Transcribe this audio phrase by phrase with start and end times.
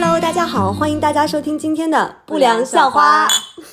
[0.00, 3.26] Hello，大家好，欢迎大家收听今天的不良校花。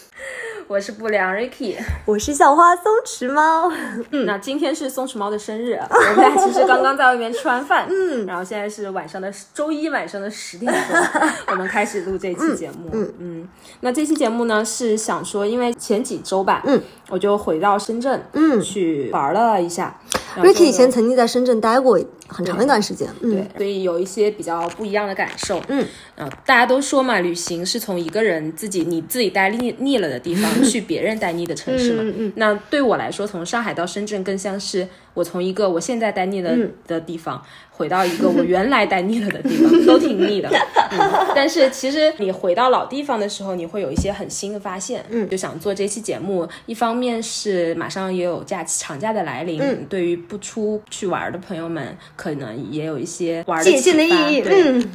[0.68, 3.72] 我是不良 Ricky，我是校花松弛猫。
[4.10, 10.98] 嗯，那今天是松弛猫的生日，我们俩其实刚刚在外面吃完饭， 嗯，然后现在是晚上的周一晚上的十点钟，
[11.52, 12.90] 我们开始录这期节目。
[12.92, 13.50] 嗯嗯，
[13.82, 19.96] 那这期节目呢是想说，因为前几周吧，嗯，我就回到深圳，嗯，去玩了一下。
[20.38, 21.98] Ricky 以前曾经在深圳待过
[22.28, 25.62] 很长一段时间，对，所以有一些比较不一样的感受。
[25.68, 25.86] 嗯，
[26.18, 32.04] 啊，大家都说嘛，旅行是从一个人自己你自己待腻腻了的地方 去别人待腻的城市嘛。
[32.04, 32.34] 嗯嗯。
[32.36, 36.52] 那对我来说，从上海到深圳更像是我从一个我现在待腻了
[36.86, 37.42] 的地方。
[37.78, 40.48] 回到一个我原来待腻了的地方，都挺腻的。
[40.98, 45.04] 嗯，但是其实你回到老地方的时候，你会有一些很新的发现。
[45.10, 54.42] 嗯，就想做这期节目，一方面是马上也有假期长假的来临，对于不出去玩的朋友们，可能也有一些玩的的意义。
[54.50, 54.92] 嗯，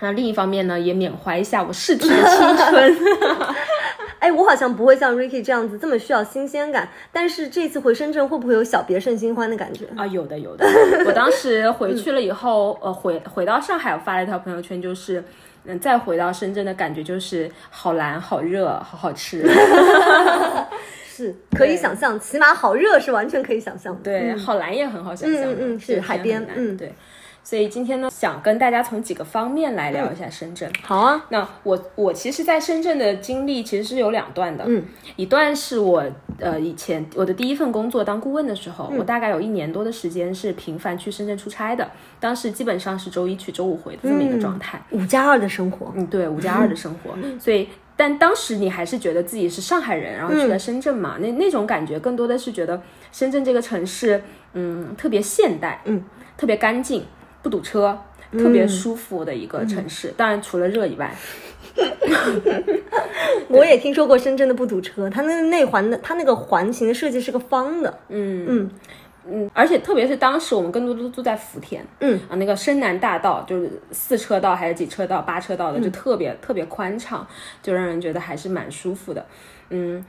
[0.00, 2.96] 那另一方面呢，也缅怀一下我逝去的青春。
[4.24, 10.06] 哎，我好像不会像 Ricky 这样子这么需要新鲜感，但是这次回深圳会不会有小别胜新欢的感觉啊？
[10.06, 10.66] 有的，有的。
[11.04, 15.22] 我当时回去了以后，呃，回回到上海，我发了一条朋友圈，就是
[15.66, 19.46] 嗯，再回到深圳的感觉就是好蓝、好热、好好吃，
[21.06, 24.00] 是可以想象，起码好热是完全可以想象的。
[24.02, 25.42] 对，好蓝也很好想象。
[25.42, 26.46] 嗯嗯，是海边。
[26.56, 26.94] 嗯，对。
[27.44, 30.68] 所以今天呢，想跟大家从几个方面来聊一下深圳。
[30.82, 34.64] 好啊，那我我其实，在深圳的经历其实是有两段的。
[34.66, 34.82] 嗯，
[35.16, 36.02] 一段是我
[36.40, 41.86] 呃以前我的第一份工作当顾问的时候，我大概有一年多的时间是频繁去深圳出差的。
[42.18, 44.80] 当时基本上是周一去，周五回的这么一个状态。
[44.92, 45.92] 五加二的生活。
[45.94, 47.14] 嗯，对，五加二的生活。
[47.38, 52.80] 所以，但当时你还是觉得自己是上海人，然后去了深圳嘛，那那种感觉更多的是觉得
[53.12, 54.22] 深圳这个城市，
[54.54, 56.02] 嗯，特别现代，嗯，
[56.38, 57.04] 特别干净。
[57.44, 57.96] 不堵车，
[58.32, 60.14] 特别舒服的一个城市。
[60.16, 61.14] 当然，除了热以外，
[63.48, 65.10] 我也听说过深圳的不堵车。
[65.10, 67.98] 它那个内环的，它那个环形的设计是个方的。
[68.08, 68.70] 嗯嗯
[69.26, 71.86] 嗯，而且特别是当时我们更多都住在福田。
[72.00, 77.26] 嗯啊，那个深南大道就是四车道还是几车道、八车道的，就特别特别宽敞，
[77.62, 79.26] 就让人觉得还是蛮舒服的。
[79.68, 80.02] 嗯，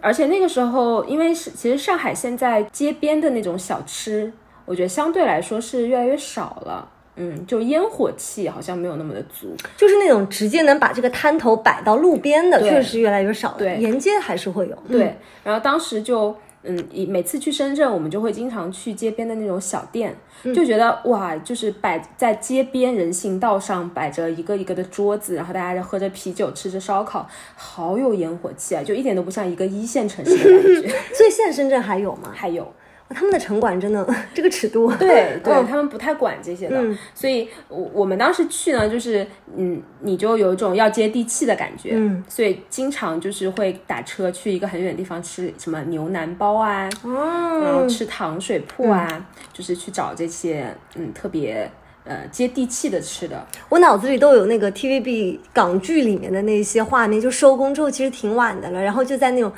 [0.00, 4.32] 而且那个时候，因为是其实上海现在街边的那种小吃。
[4.68, 6.86] 我觉得相对来说是越来越少了，
[7.16, 13.58] 嗯，就烟火气好像没有那么的足，就是那种直接能把这个摊头摆到路边的，确实越来越少了。
[13.58, 14.76] 对，沿街还是会有。
[14.86, 20.14] 对，然后当时就，嗯，每次去深圳，我们就会经常去街边的那种小店，
[20.54, 27.26] 就觉得哇，就是摆在街边人行道上摆着一个一个的桌子，然后大家喝着啤酒，吃着烧烤，
[27.56, 30.88] 好有烟火气啊，就一点都不像一个一线城市的感觉。
[31.14, 32.30] 所以现在深圳还有吗？
[32.34, 32.70] 还有。
[33.10, 36.82] 他们的城管真的 这个尺度，对 对，他们不太管这些的，
[37.14, 39.26] 所以，我我们当时去呢，就是
[39.56, 51.70] 嗯，你就有一种要接地气的感觉，嗯，所以经常就是会打车去一个很远的地方吃什么牛腩包啊，哦，然后吃糖水铺啊，就是去找这些嗯特别
[52.04, 53.46] 呃接地气的吃的。
[53.70, 59.50] 我脑子里都有那个 TVB 港剧里面的那些画面，就收工之后其实挺晚的了，然后就在那种。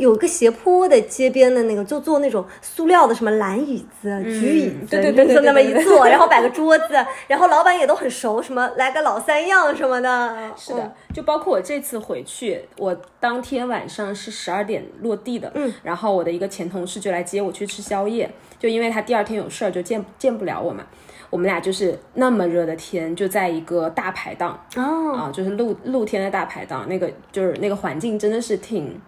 [0.00, 6.84] 有个斜坡的街边的那个，就坐那种塑料的什么蓝椅子、橘椅子，对对对，就那么一坐，然后摆个桌子，
[7.28, 10.34] 然后老板也都很熟，什么来个老三样什么的。
[10.56, 20.86] 是的，就包括我这次回去，我当天晚上是十二点落地的，嗯，然后我的一个前同事就来接我去吃宵夜，就因为他第二天有事儿，就见见不了我嘛。
[21.28, 28.98] 我们俩就是那么热的天，就在一个大排档，哦，啊，就是露露天的大排档，那个就是那个环境真的是挺。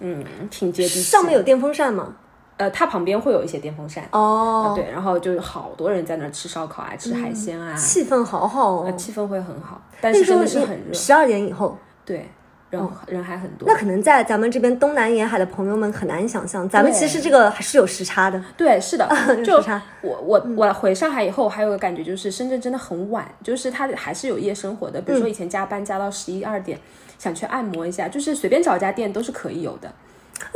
[0.00, 1.00] 嗯，挺接地气。
[1.02, 2.16] 上面有电风扇吗？
[2.56, 4.04] 呃，它旁边会有一些电风扇。
[4.12, 8.92] 哦，对，然后就是好多人在那儿吃烧烤啊，吃海鲜啊，气氛好好哦。
[8.98, 10.92] 气氛会很好，但是真的是很热。
[10.92, 12.28] 十二点以后，对，
[12.68, 13.66] 人人还很多。
[13.66, 18.44] 那可能在咱们这边东南沿海的朋友们很难想象，咱们其实这个还是有时差的。
[18.58, 19.08] 对，是的，
[19.42, 19.56] 就
[20.02, 25.00] 我我我回上海以后，还有个感觉就是深圳真的很晚，就是它还是有夜生活的。
[25.00, 26.78] 比如说以前加班加到十一二点。
[27.20, 29.92] 想去按摩一下，就是随便找一家店都是可以有的，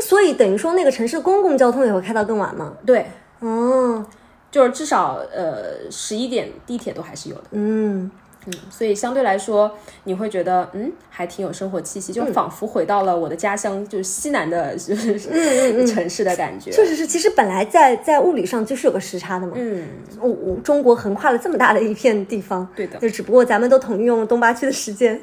[0.00, 2.72] 所以等于说那个城市公共交通也会开到更晚吗？
[2.86, 3.06] 对，
[3.40, 4.04] 嗯，
[4.50, 8.10] 就是至少呃十一点地铁都还是有的，嗯。
[8.46, 15.18] 嗯，所以相对来说你会觉得嗯还挺有生活气息，就仿佛回到了我的家乡，就是西南的就是
[15.88, 16.70] 城市的感觉。
[16.70, 19.86] 确实是，其实本来在在物理上就是有个时差的嘛，嗯，
[20.20, 25.18] 我我中国横跨了这么大的一片地方，对的，就只不过咱们都统一用了东八区的时间。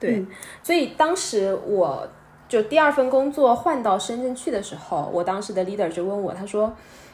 [0.00, 0.24] 对，
[0.62, 2.06] 所以当时我
[2.48, 6.72] 就第二份工作换到深圳去的时候，我当时的 leader 就问我，他说，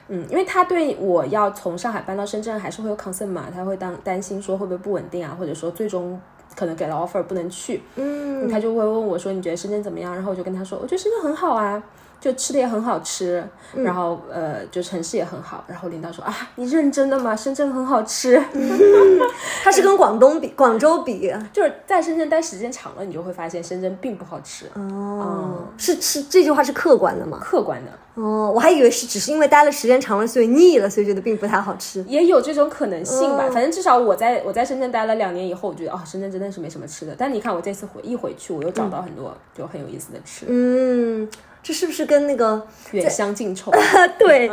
[0.08, 6.20] 嗯，因为他对我要从上海搬到深圳还是会有 concern 嘛，他会担担心说会不会不稳定啊，或者说最终
[6.54, 10.14] 可能给了 offer 不能去，嗯，他就会问我说你觉得深圳怎么样？
[10.14, 11.82] 然后我就跟他说，我觉得深圳很好啊。
[12.24, 13.44] 就吃的也很好吃，
[13.74, 15.62] 然后呃，就城市也很好。
[15.68, 17.36] 然后领导说啊，你认真的吗？
[17.36, 18.42] 深圳很好吃。
[19.62, 24.64] 他是跟广东比，广州比，就是在深圳待时间长了，你就会发现深圳并不好吃。
[24.74, 27.38] 哦，是是这句话是客观的吗？
[27.42, 27.90] 客观的。
[28.14, 32.02] 哦，我还以为是只是因为待了时间长了，所以腻了，所以觉得并不太好吃。
[32.08, 33.50] 也有这种可能性吧。
[33.52, 37.14] 反正至少我在我在深圳待了两年以后，我觉得哦，深圳真的是没什么吃的。
[37.18, 40.46] 但你看我这次回一回去，我又找到很多就很有意思的吃。
[40.48, 41.28] 嗯。
[41.64, 43.72] 这是不是跟那个远香近臭？
[44.18, 44.50] 对，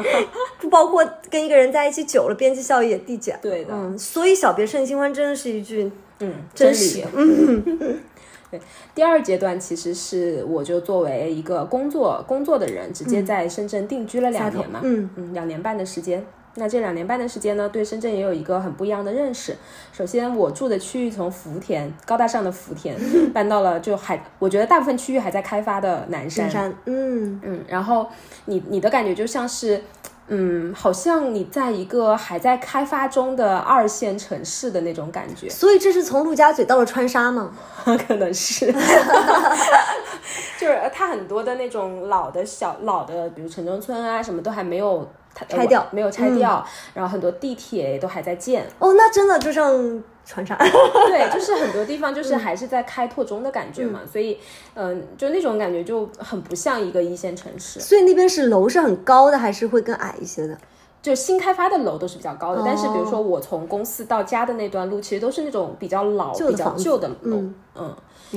[0.59, 3.37] 不包括跟一个人在一起久了，边际效益也递减。
[3.41, 5.91] 对的，嗯，所以小别胜新欢真的是一句
[6.21, 7.05] 嗯真理。
[7.13, 7.99] 嗯，
[8.49, 8.61] 对。
[8.95, 16.25] 第二阶段其实是我就作为一个工作工作的人，直接在深圳定居了两年嘛，嗯嗯，两年半的时间。
[16.55, 19.55] 那这两年半的时间呢，对深圳也有一个很不一样的认识。
[19.93, 22.97] 首先，我住的区域从福田高大上的福田
[23.31, 26.45] 搬到了就还，我觉得大部分区域还在开发的南山。
[26.47, 27.63] 南山，嗯嗯。
[27.69, 28.05] 然后
[28.45, 29.81] 你你的感觉就像是，
[30.27, 35.49] 嗯，好像你在一个还在开发中的二线城市的那种感觉。
[35.49, 37.53] 所以这是从陆家嘴到了川沙吗？
[38.07, 38.65] 可能是，
[40.59, 45.09] 就是它很多的那种老的小老的，比如城中村啊，什么都还没有。
[45.47, 48.65] 拆掉没有拆掉，然后很多地铁都还在建。
[48.79, 54.01] 哦，那真的就像船上，对， 就是很多地方就是还是在开拓中的感觉嘛。
[54.11, 54.37] 所以，
[54.75, 57.79] 嗯，就那种感觉就很不像一个一线城市。
[57.79, 60.57] 所以那边是楼是很高的，还是会更矮一些的？
[61.01, 67.37] 就新开发的楼都是比较高的，但是比如说我从公司到家的那段路，其实都是那种比较老、比较旧的楼，
[67.75, 67.95] 嗯。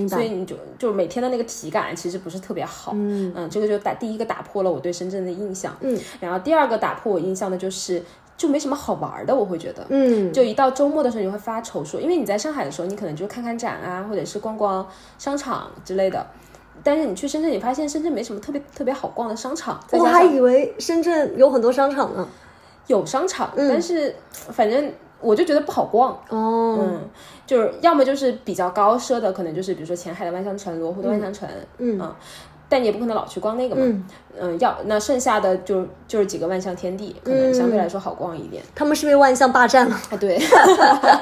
[0.08, 3.32] 所以你就就是每天的那个体感其实不是特别好，嗯。
[3.36, 8.02] 嗯，这个就打第一个打破了我对深圳的印象，嗯，然后第二个打破我印象的就是
[8.36, 14.86] 就没什么好玩的，我会觉得，嗯，就一到周末的时候你会发愁说，因为你在上海的时候你可能就看看展啊，或者是逛逛
[15.18, 16.26] 商场之类的，
[16.82, 22.28] 但是你去深圳你发现深圳没什么特别特别好逛的商场，我还以为深圳有很多商场呢，
[22.88, 24.14] 有商场，但是
[24.50, 24.92] 反正。
[25.24, 27.00] 我就觉得不好逛哦，嗯，
[27.46, 31.48] 就是要么就是比较高奢的，可能就是比如说前海的万象城、罗湖的万象城，
[31.78, 32.14] 嗯，
[32.68, 33.82] 但你也不可能老去逛那个嘛，
[34.38, 38.62] 嗯，要那剩下的就就是几个万象天地，可能相对来说好逛一点。
[38.74, 40.40] 他们是被万象霸占了啊，对，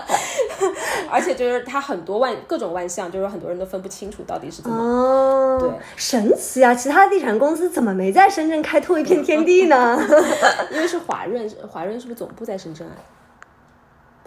[1.11, 6.75] 而且就是它很多万各种万象，就是很多人都分不清楚到底是怎么，对，神奇啊！
[6.75, 9.99] 其他地产公司怎么没在深圳开拓一片天地呢？
[10.73, 12.95] 因为是华润，华润是不是总部在深圳啊？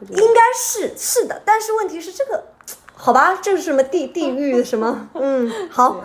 [0.10, 2.44] 应该是是的，但是问题是这个，
[2.94, 5.10] 好吧，这是什么地地域什么？
[5.16, 6.04] 嗯，好。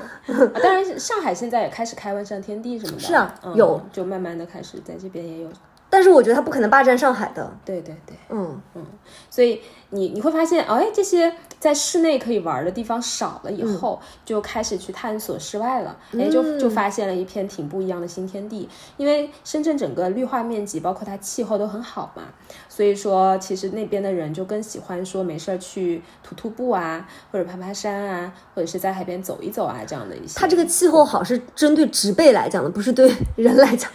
[0.63, 3.01] 当然，上海现在也开始开万象天地什么的。
[3.01, 5.49] 是啊，有，就慢慢的开始在这边也有。
[5.89, 7.53] 但是我觉得他不可能霸占上海的。
[7.65, 8.87] 对对对，嗯嗯，
[9.29, 18.67] 所以你你会发现，哎，这些在室内可以玩的地方少了以后，就开始去探索室外了，哎，就就发现了一片挺不一样的新天地。
[18.97, 22.23] 因为深圳整个绿化面积，包括它气候都很好嘛，
[22.69, 30.41] 所以说其实那边的人就更喜欢说没事儿去徒徒步啊，或者爬爬山啊，或者是在海边走一走啊这样的一些。
[30.41, 33.91] 它这个气候好是针对植被来讲的，不是对人来讲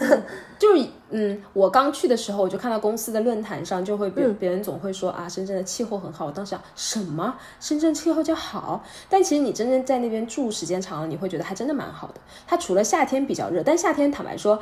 [0.00, 0.22] 的。
[0.62, 6.26] 就是，嗯，我刚去的时候，我就看到公司的论坛上，就会别别人总会说啊，深圳的气候很好。
[6.26, 7.34] 我当时想，什么？
[7.58, 8.84] 深圳气候就好？
[9.08, 12.14] 但其实你真正在那边住时间长了，你会觉得还真的蛮好的。
[12.46, 14.56] 它除了夏天比较热，但夏天坦白说，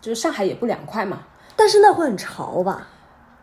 [0.00, 1.20] 就是上海也不凉快嘛。
[1.54, 2.88] 但是那会很潮吧？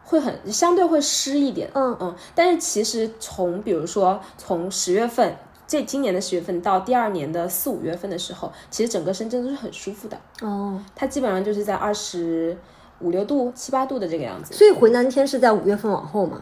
[0.03, 1.69] 会很相对会湿一点。
[1.75, 2.15] 嗯嗯。
[2.33, 5.37] 但是其实从比如说从十月份。
[5.71, 10.77] 这今年的十月份到第二年的四五月份的时候，其实整个深圳都是很舒服的哦。
[10.93, 12.57] 它基本上就是在二十
[12.99, 14.53] 五六度、七八度的这个样子。
[14.53, 16.41] 所以回南天是在五月份往后吗？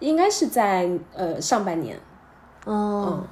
[0.00, 1.96] 应该是在呃上半年。
[2.64, 3.22] 哦。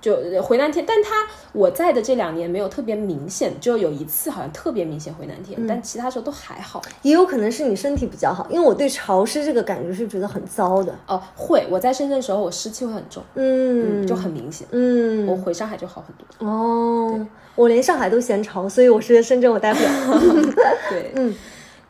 [0.00, 6.80] 就回南天，但他我在的这两年没有特别明显，就有一次好像特别明显回南天，但其他时候都还好。
[7.02, 10.94] 也有可能是你身体比较好，因为我对潮湿这个感觉是觉得很糟的。
[11.06, 14.66] 哦，会，我在深圳的时候我湿气会很重，嗯，就很明显。
[14.70, 16.48] 嗯，我回上海就好很多。
[16.48, 17.26] 哦，
[17.56, 20.20] 我连上海都嫌潮，所以我是深圳我待不了。
[20.90, 21.34] 对， 嗯。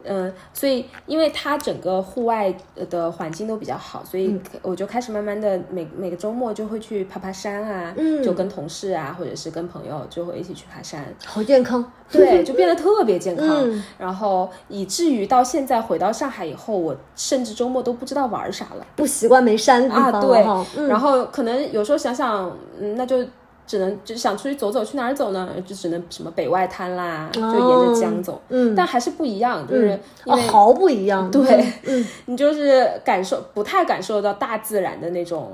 [0.09, 2.53] 嗯，所以因为它整个户外
[2.89, 22.51] 的环境都比较好，所以我就开始慢慢的每每个周末就会去爬爬山啊，就跟同事啊，或者是跟朋友就会一起去爬山，好健康，对，就变得特别健康，然后以至于到现在回到上海以后，我甚至周末都不知道玩啥了，不习惯没山啊，对，然后可能有时候想想，
[22.81, 23.25] 嗯，那就。
[23.69, 25.49] 只能就想出去走走，去哪儿走呢？
[25.67, 27.53] 就只能什么北外滩啦，就沿
[27.95, 28.41] 着江走。
[28.49, 31.31] 嗯，但还是不一样，就是哦，毫不一样。
[31.31, 35.53] 对，嗯， 你就是感受不太感受到大自然的那种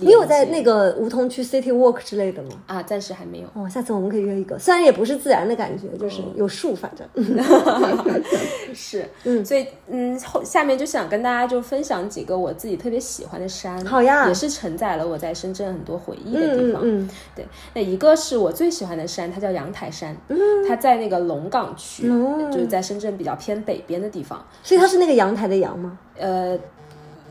[0.00, 2.50] 你有在那个梧桐区 City Walk 之类的吗？
[2.66, 3.48] 啊，暂时还没有。
[3.54, 7.06] 哦，下次我们可以约一个，虽然也不是自然的感觉，就是有树，反正。
[8.74, 16.82] 是， 嗯，所以嗯，后下面就想跟大家就分享几个我自己特别喜欢的山，好呀，也是承载了我在深圳很多回忆的地方。
[16.84, 22.08] 嗯，对，那一个是我最喜欢的山，它叫阳台山，嗯，它在那个龙岗区，
[22.52, 24.44] 就是在深圳比较偏北边的地方。
[24.62, 25.98] 所以它是那个阳台的阳吗？
[26.18, 26.58] 呃。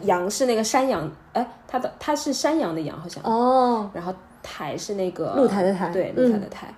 [0.02, 3.90] 羊是那个山羊，哎，它的它是山羊的羊，好像哦。
[3.94, 6.74] 然后台是那个露台的台，对，露台的台。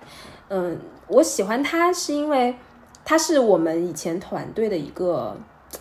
[0.48, 2.56] 嗯，我喜欢它是因为
[3.04, 5.36] 它是我们以前团队的一个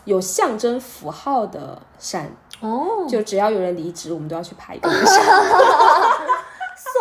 [0.06, 2.32] 有象征符号的山
[2.62, 3.06] 哦。
[3.08, 5.24] 就只要有人离职，我们都要去爬一个山。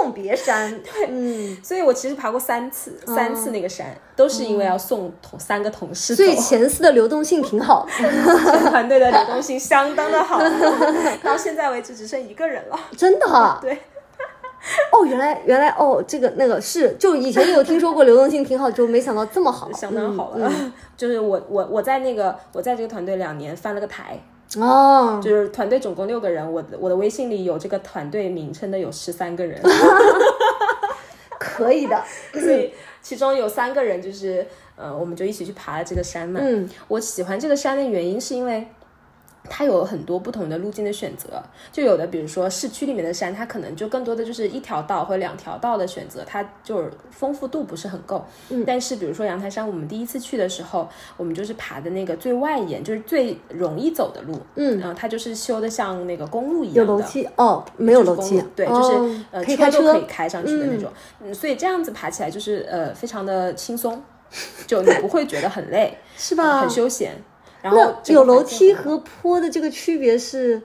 [0.00, 7.84] 送别山， 对，嗯，所以我其实爬过三次，三次那个山都是因为要送同三个同事，所以前四的流动性挺好，
[8.70, 10.40] 团队的流动性相当的好，
[11.22, 13.72] 到现在为止只剩一个人了，真的，对，
[14.92, 20.52] 哦，原来原来哦，这个那个是，就以前有听说过流动性挺好，就没想到这么好，相当好了，
[20.96, 24.20] 就是我我我在那个我在这个团队两年翻了个台。
[24.56, 29.60] 哦，就是团队总共六个人，我我的微信里有这个团队名称的有十三个人
[31.38, 32.02] 可以的。
[32.32, 36.40] 所以其中有三个人就是，呃，我们就一起去爬了这个山嘛。
[36.42, 38.66] 嗯，我喜欢这个山的原因是因为。
[39.50, 48.24] 它有很多不同的路径的选择，就有的，比如说市区里面的山，它可能就更多的就是一条道或两条道的选择，它就是丰富度不是很够。
[48.50, 54.38] 嗯，但是比如说阳台山，我们第一次去的时候，我们就是爬的那个最外沿，就是最容易走的路。
[54.54, 60.90] 嗯，然后它就是修的像那个公路一样的，有楼梯哦，没有楼梯，对，就是呃车都可以开上去的那种。
[61.20, 64.02] 嗯，所以这样子爬起来就是呃非常的轻松，
[64.66, 66.60] 就你不会觉得很累， 是吧？
[66.60, 67.14] 很休闲。
[67.62, 70.62] 然后有楼梯和坡的这个区别是，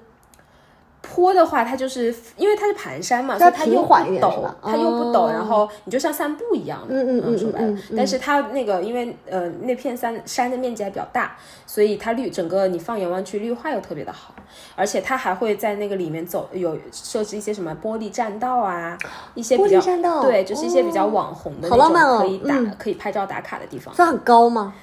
[1.02, 7.78] 坡的话，它就是因为它是盘山嘛，所以它又不陡，它又不陡，然后你就像散步一样的，嗯嗯嗯，说白了。
[7.98, 11.36] 但是它那个因为呃那片山山的面积还比较大，
[11.66, 14.34] 所以它绿整个你放眼望去绿化又特别的好，
[14.76, 18.98] 而且它还会在那个里面走，有设置一些什么玻璃栈道啊，
[19.36, 19.82] 一些比较
[20.22, 23.94] 对，就是一些比较网红的那种可以打可以拍照打卡的地方。
[23.98, 24.74] 它很高吗？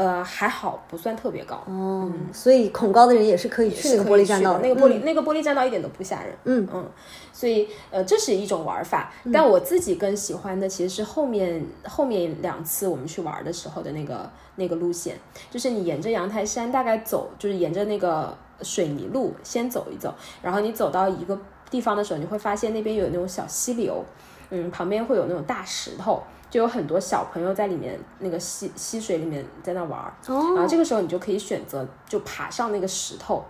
[0.00, 1.62] 呃，还好，不算特别高。
[1.66, 6.66] 哦，所以恐高的人也是可以去那个玻璃栈道，那个玻璃那个玻璃栈道一点都不吓人，嗯。
[6.72, 6.90] 嗯，
[7.34, 15.18] 所以呃，这是一种玩法，但我自己更喜欢的其实是后面后面两次我们去玩的时候的那个那个路线，
[15.50, 21.38] 就是你沿着阳台山大概走，就是沿着那个水泥路先走一走，然后你走到一个
[21.70, 24.02] 地方的时候，你会发现那边有那种小溪流，
[24.48, 26.22] 嗯，旁边会有那种大石头。
[26.50, 33.44] 就有很多小朋友在里面那个溪溪水里面在那玩儿，然后这个时候你就可以选择就爬上那个石头，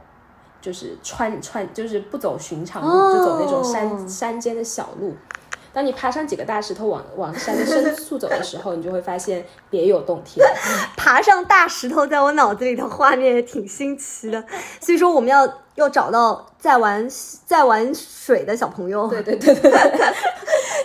[0.61, 5.14] 就是穿穿就是不走寻常路，就走那种山山间的小路。
[5.72, 10.46] 当你爬上几个大石头往往山的深处走的时候，你就会发现别有洞天。
[10.96, 14.44] 爬上大石头，在我脑子里的画面也挺新奇的。
[14.80, 15.46] 所以说，我们要
[15.76, 17.08] 要找到在玩
[17.46, 19.06] 在玩水的小朋友。
[19.08, 19.70] 对对对对。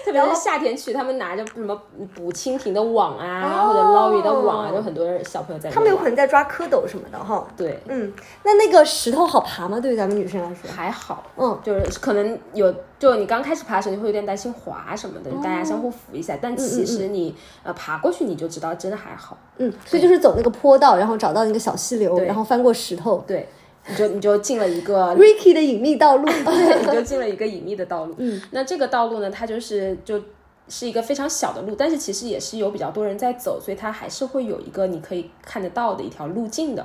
[0.05, 1.75] 特别是夏天去，他们拿着什么
[2.13, 5.71] 捕蜻蜓的网啊，或者捞鱼的网啊，就很多小朋友在。
[5.71, 7.43] 他们有可能在抓蝌蚪什么的哈。
[7.57, 8.13] 对，嗯，
[8.43, 9.79] 那那个石头好爬吗？
[9.79, 12.71] 对于咱们女生来说还好，嗯，就是可能有，
[13.05, 16.37] 就你刚开始爬的时候，你会有点担心滑什么的，大家相互扶一下。
[16.41, 19.37] 但其实你呃爬过去，你就知道真的还好。
[19.57, 23.23] 嗯，所以就是走那个坡道，然后找到那个小溪流，然后翻过石头。
[23.27, 23.47] 对。
[23.87, 28.15] 你就你就进了一个 Ricky 的隐秘道路， 对，你就进了一个隐秘的道路。
[28.17, 30.19] 嗯，那这个道路呢，它就是就
[30.67, 36.83] 是一个非常小的路，但是其实也是有比较多人在走，所以它还是会有一个你可以看得到的一条路径的。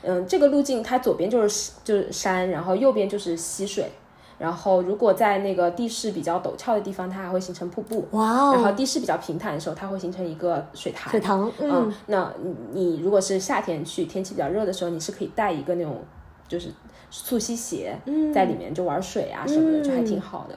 [0.00, 3.92] 嗯，这个路径它左边就是就是山，然后右边就是溪水，
[4.38, 8.06] 然后如果在那个地势比较陡峭的地方，它还会形成瀑布。
[8.12, 11.10] 哇，然后地势比较平坦的时候，它会形成一个水潭。
[11.10, 12.32] 水塘，嗯，那
[12.72, 16.02] 你如果是夏天去，天气比较热的时候，你是可以带一个那种。
[16.48, 16.72] 就是
[17.10, 17.94] 溯溪鞋，
[18.32, 20.54] 在里面就玩水啊什么的，就还挺好的。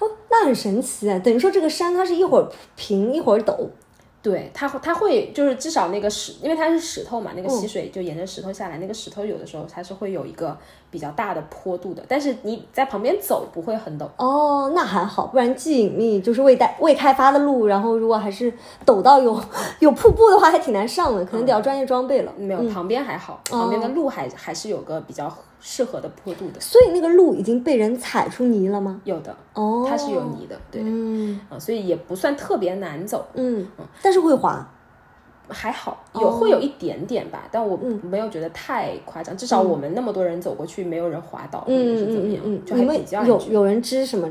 [0.00, 1.16] 哦，那很神奇啊！
[1.20, 3.68] 等于说这个山它是一会儿平一会儿陡。
[4.22, 10.56] 对它，它会就是至少那个石，因为它是石头嘛，那个溪水就沿着石头下来，那个石头有的时候它是会有一个
[10.92, 14.06] 比较大的坡度的，但是你在旁边走不会很陡。
[14.18, 18.52] 哦，那还好，不然既隐秘就是未带未开发的路，然后如果还是
[18.86, 19.42] 陡到有
[19.80, 22.32] 有瀑布的话，还挺难上的，可能得要专业装备了。
[22.36, 25.32] 没有，旁边还好，旁边的路还还是有个比较。
[25.64, 29.00] 适合的坡度的，所以那个路已经被人踩出泥了吗？
[29.04, 34.68] 有的，哦，它是有泥的，对，嗯，啊，所以也不算特别难走，嗯嗯，但是会滑，
[35.48, 39.36] 还好，有会有一点点吧，但我没有觉得太夸张。
[39.36, 44.28] 至少我们那么多人走过去，没有人滑倒或者是怎么样，就还比较有有人支什么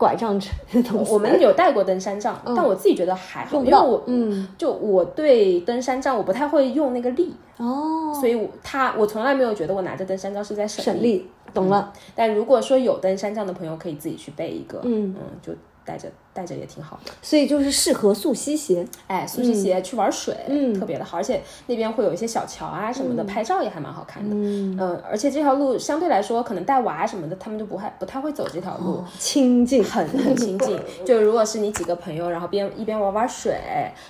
[0.00, 1.12] 拐杖之类的东西。
[1.12, 11.92] 我们有带过登山杖，但我自己觉得还好，因为我嗯，就我对登山杖我不太会用那个力哦，所以我他我从来没有觉得我拿着登山杖是在省力，懂了。
[12.14, 15.52] 但如果说有登山杖的朋友，可以自己去备一个，嗯嗯，就。
[15.90, 24.78] 带着带着也挺好的，所以就是适合溯溪鞋，哎，溯溪鞋去玩水，嗯，特别的好，而且那边会有一些小桥啊什么的，拍照也还蛮好看的，嗯，
[25.10, 30.80] 而且这条路相对来说，可能带娃什么的，他们就不太不太会走这条路，清静，很很 清静。
[31.04, 33.58] 就如果是你几个朋友，然后边一边玩玩水，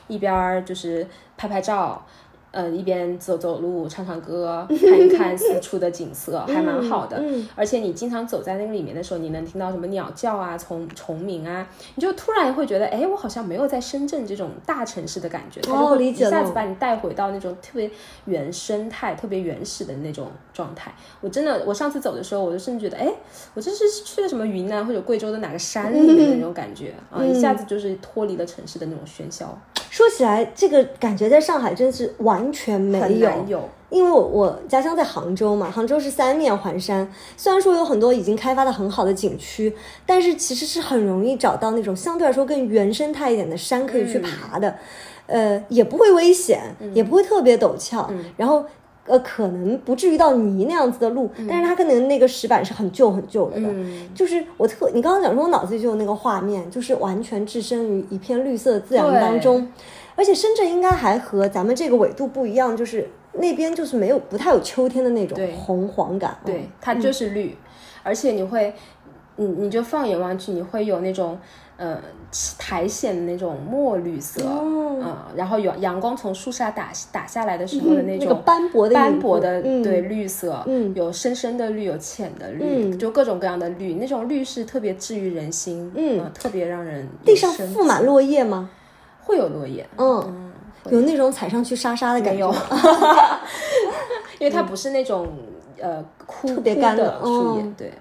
[0.06, 1.06] 一边就是
[1.38, 2.04] 拍拍照。
[2.52, 7.22] 嗯，一边走走路，唱唱歌，看一看四处的景色， 还蛮好的。
[7.54, 15.60] 而且你经常走在那个里面的时候，你能听到什么鸟叫啊，虫虫鸣啊，你就突然会觉得，哎，我好像没有在深圳这种大城市的感觉。
[15.62, 16.10] 它就会。
[16.10, 17.88] 一下子把你带回到那种特别
[18.24, 20.92] 原生态、特别原始的那种状态。
[21.20, 23.12] 我真的，我上次走的时候，我就甚至觉得，哎，
[23.54, 27.22] 我这是去了什么云南或者贵州的哪个山里面的那种感觉 啊！
[27.24, 29.56] 一下子就是脱离了城市的那种喧嚣。
[29.88, 32.98] 说起来，这个感觉在上海真是完全没
[33.48, 39.74] 有，因为我我家乡在杭州嘛，杭州是三面环山，虽然说有很多已经开发的很好的景区，
[40.06, 44.76] 但是其实是很容易找到那种相对来说更原生态一点的山可以去爬的，
[45.26, 46.60] 呃，也不会危险，
[46.94, 48.64] 也不会特别陡峭，然后。
[49.06, 53.56] 呃，可能不至于到泥那样子的路，但是它可能那个石板是很旧很旧的。
[53.56, 59.66] 嗯，就是我特，你刚刚讲说，我脑子里就有那个画面，就是完全置身于一片绿色自然当中。
[60.20, 66.36] 而且深圳应该还和咱们这个纬度不一样，就是那边就是没有不太有秋天的那种红黄感。
[66.44, 67.56] 对，它就是绿，
[68.02, 68.74] 而且你会，
[69.36, 71.38] 你你就放眼望去，你会有那种。
[71.82, 71.98] 呃，
[72.58, 88.68] 苔藓的那种墨绿色，嗯，然后有阳光从树下打打下来的时候的那种斑驳的斑驳的对绿色，嗯，有深深的绿，有浅的绿，就各种各样的绿，那种绿是特别治愈人心，嗯，特别让人地上覆满落叶吗？
[89.22, 90.52] 会有落叶，嗯，
[90.90, 92.50] 有那种踩上去沙沙的感觉，
[94.38, 95.28] 因为它不是那种
[95.80, 97.92] 呃枯特别干的树叶，对。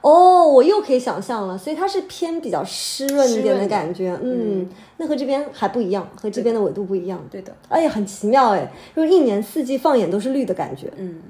[0.00, 11.22] 哦，我又可以想象了，所以它是偏比较湿润一点的感觉，嗯，那和这边还不一样，和这边的纬度不一样，对的，哎呀，很奇妙哎，就是一年四季放眼都是绿的感觉，嗯，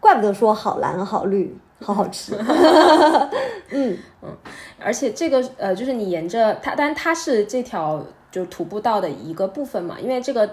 [0.00, 2.34] 怪不得说好蓝好绿， 好好吃，
[3.70, 3.96] 嗯。
[4.22, 4.36] 嗯，
[4.82, 10.48] 而且这个呃，就是你沿着它，但它是这条就徒步道的一个部分嘛，因为这个。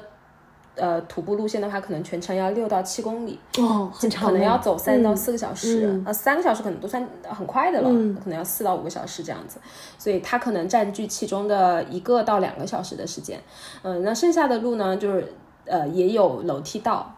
[0.80, 9.58] 呃，徒步路线的话，可能全程要六到七公里，哦，很长，可能要走三到四个小时，呃，三个小时可能都算很快的了，可能要四到五个小时这样子，
[9.98, 13.42] 所以它可能占据其中的一个到两个小时的时间，
[13.82, 15.34] 嗯，那剩下的路呢，就是
[15.66, 17.12] 呃，也有楼梯道。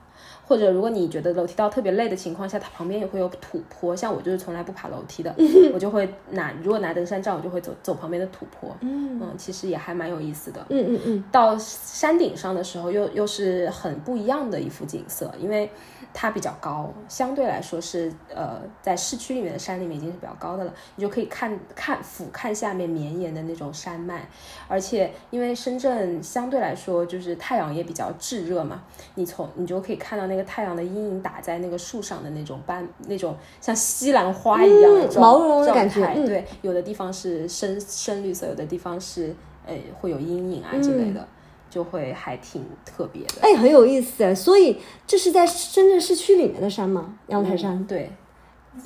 [0.49, 3.95] 或者如果你觉得楼梯道特别累的情况下，它旁边也会有土坡。
[3.95, 5.33] 像我就是从来不爬楼梯的，
[5.71, 8.75] 我就会拿如果拿登山杖，我就会走走旁边的土坡。
[8.81, 10.65] 嗯嗯，其实也还蛮有意思的。
[10.69, 15.69] 嗯嗯嗯，到山顶上的时候，又又是很不一样的一幅景色，因为。
[16.11, 24.27] 它比较高，相对来说是呃，在市区里面的山里面已经是比较高的了，你就可以看看俯瞰下面绵延的那种山脉，
[24.67, 28.81] 而且因为深圳相对来说就是太阳也比较炙热嘛，
[29.13, 41.27] 你从你就可以看到那个太阳的阴影打在那个树上的那种斑，那种像西兰花一样的毛茸茸的感觉，对，有的地方是深深绿色，有的地方是呃会有阴影啊之类的。
[41.71, 44.33] 就会还挺特别的，哎，很有意思哎。
[44.33, 44.75] 所以
[45.05, 47.13] 这是在深圳市区里面的山吗？
[47.27, 47.85] 阳台山？
[47.85, 48.11] 对。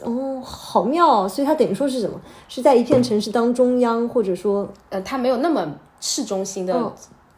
[0.01, 1.25] 哦，好妙。
[1.25, 2.19] 所以它等于说是什么？
[2.49, 5.65] 是在一片城市当中央，或者说，呃，它没有那么
[6.01, 6.93] 市中心的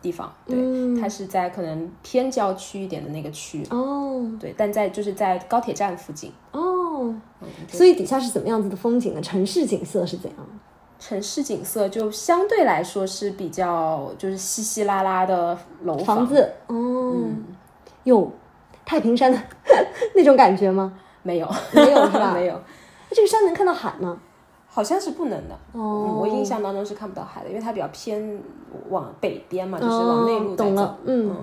[0.06, 0.32] 地方。
[0.46, 0.56] 对，
[1.02, 3.64] 它是在可能偏郊区一点的那个区。
[3.72, 4.24] 哦。
[4.40, 6.32] 对，但在就是在高铁站附近。
[6.52, 7.16] 哦。
[7.68, 9.22] 所以底下是怎么样子的风景呢？
[9.22, 10.40] 城市景色是怎样？
[11.00, 17.16] 城市景色就相对来说是比较就是稀稀拉拉的楼房子哦，
[18.04, 18.32] 有
[18.86, 19.38] 太平山的
[20.16, 20.94] 那种感觉吗？
[21.24, 22.32] 没有，没有是吧？
[22.38, 22.54] 没有。
[23.10, 24.18] 那这个山能看到海吗？
[24.76, 26.20] 好像是不能的哦。
[26.20, 28.38] 我印象当中是看不到海的，因为它比较偏
[28.90, 30.96] 往北边嘛，就是往内陆在走。
[31.06, 31.34] 嗯。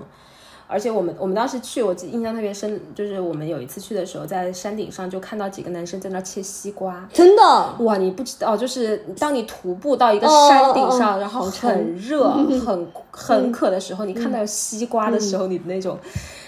[0.65, 7.43] 而且我们我们当时去，我记印象特别深，就是我们有一次去的时候，在山顶上就看到几个男生在那切西瓜，真的
[7.79, 7.97] 哇！
[7.97, 12.29] 你不知道，就是当你徒步到一个山顶上，然后很热、
[12.65, 15.97] 很 很渴的时候，你看到西瓜的时候，你那种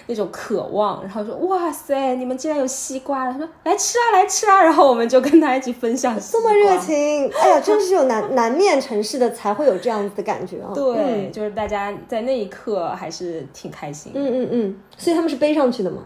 [0.07, 10.71] 那种渴望，然后说哇塞，你们竟然有西瓜了，他说来吃啊来吃啊，然后我们就跟他一起分享，这么热情，哎呀，真是有南南面城市的才会有这样子的感觉啊。
[10.73, 14.11] 对，就是大家在那一刻还是挺开心。
[14.15, 16.03] 嗯嗯嗯，所以他们是背上去的吗？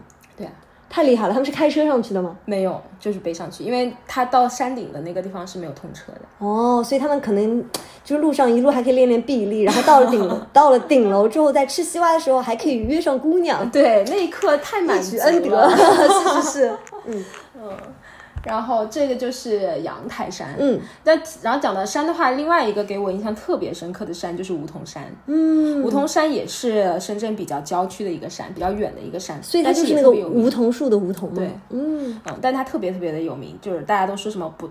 [0.90, 1.32] 太厉害了！
[1.32, 2.36] 他们是开车上去的吗？
[2.44, 6.20] 没有，就是背上去，因为他到山顶的那个地方是没有通车的。
[6.38, 7.64] 哦，所以他们可能
[8.04, 13.70] 就是路上一路还可以练练臂力，然后到了顶 到了顶楼之后，在吃西瓜的时候还可以约上姑娘。
[13.70, 16.76] 对，那一刻太满足恩德， 是是是，
[17.06, 17.24] 嗯
[17.62, 17.70] 嗯。
[18.44, 32.20] 然后这个就是阳台山，嗯，那然后讲到山的话，另外一个给我印象特别深刻的山就是梧桐山，嗯，梧桐山也是深圳比较郊区的一个山，比较远的一个山，所以它就是那个梧桐树的梧桐，对，嗯。
[32.24, 34.68] 嗯，但它特别特别的有名，就是大家都说什么不。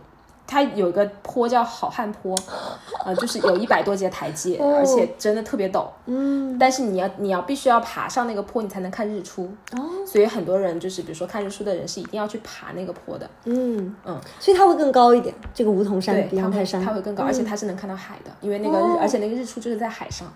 [0.50, 2.36] 它有个坡叫好汉坡，
[3.06, 5.86] 呃，就是有一百多节台阶，而且真的特别陡。
[6.08, 9.44] 嗯，但是你要你要必须要爬上那个坡，你才能看日出。
[9.74, 13.30] 哦，所以很多人就是比如说看日出的人是一定要去爬那个坡的。
[13.46, 20.28] 嗯嗯，所以它会更高一点，这个梧桐山比阳台山它会更高，而且它是能看到海的，因为那个日，而且那个日出就是在海上。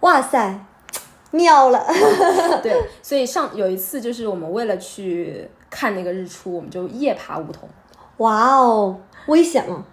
[0.00, 0.60] 哇塞，
[1.30, 1.82] 妙了。
[2.62, 7.66] 对，所以上有一次就是我们为了去看那个日出，我们就夜爬梧桐。
[8.18, 9.00] 哇哦。
[9.26, 9.84] 危险吗？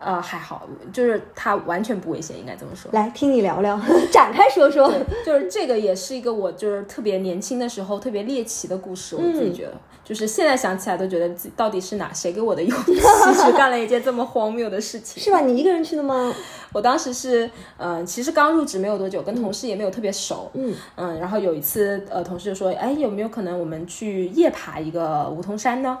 [0.00, 0.62] 呃，还好，
[0.92, 2.88] 就是它完全不危险，应该这么说。
[2.92, 3.76] 来听你聊聊，
[4.12, 4.88] 展开说说。
[5.26, 9.72] 就是这个也是一个我就是特别年轻的时候特别猎奇的故事，我自己觉得，
[10.04, 12.94] 就是现在想起来都觉得自己到底是哪谁给我的勇气
[13.44, 15.20] 去干了一件这么荒谬的事情？
[15.20, 15.40] 是吧？
[15.40, 16.32] 你一个人去的吗？
[16.72, 25.98] 我当时是，嗯，其实刚入职没有多久，跟同事也没有特别熟，嗯嗯，然后有一次，呃，同事就说，哎，有没有可能我们去夜爬一个梧桐山呢？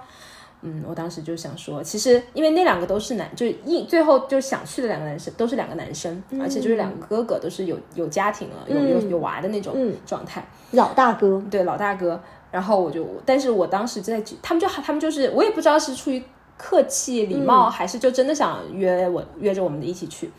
[0.62, 12.20] 嗯，我当时就想说，其实因为那两个都是男，就是一最后就想去的两个男生都是两个男生，而且就是两个哥哥都是有有家庭了，有有有娃的那种状态，老大哥，对老大哥。
[12.50, 16.22] 然后我就，但是我当时在，他们就他们就是，我也不知道是出于
[16.56, 20.30] 客气礼貌，还是就真的想约我约着我们一起去。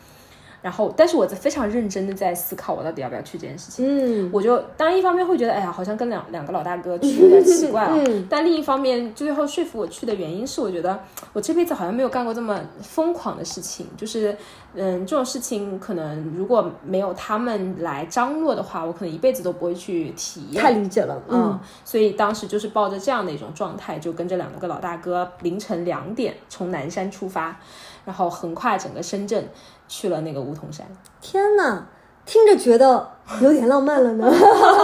[0.61, 3.85] 然后，但是我在非常认真的在思考，我到底要不要去这件事情。
[3.87, 7.97] 嗯，我就当然一方面会觉得，哎呀，好像跟两两个老大哥去有点 奇怪啊。
[8.29, 10.99] 但另一方面，最后说服我去的原因是，我觉得
[11.31, 13.87] 我这辈子好像没有干过这么疯狂的事情。
[13.95, 14.35] 就是，
[14.73, 20.61] 嗯，这种事情可能如果没有他们来张罗的话，我可能一辈子都不会去体验。
[20.61, 21.57] 太理解了，嗯。
[21.85, 27.57] 所以当时就是抱着这样的一种状态，就跟着两个老大哥凌晨两点从南山出发，
[28.03, 29.47] 然后横跨整个深圳。
[29.89, 30.86] 去了那个梧桐山，
[31.19, 31.86] 天哪，
[32.25, 33.10] 听着觉得
[33.41, 34.32] 有点浪漫了呢。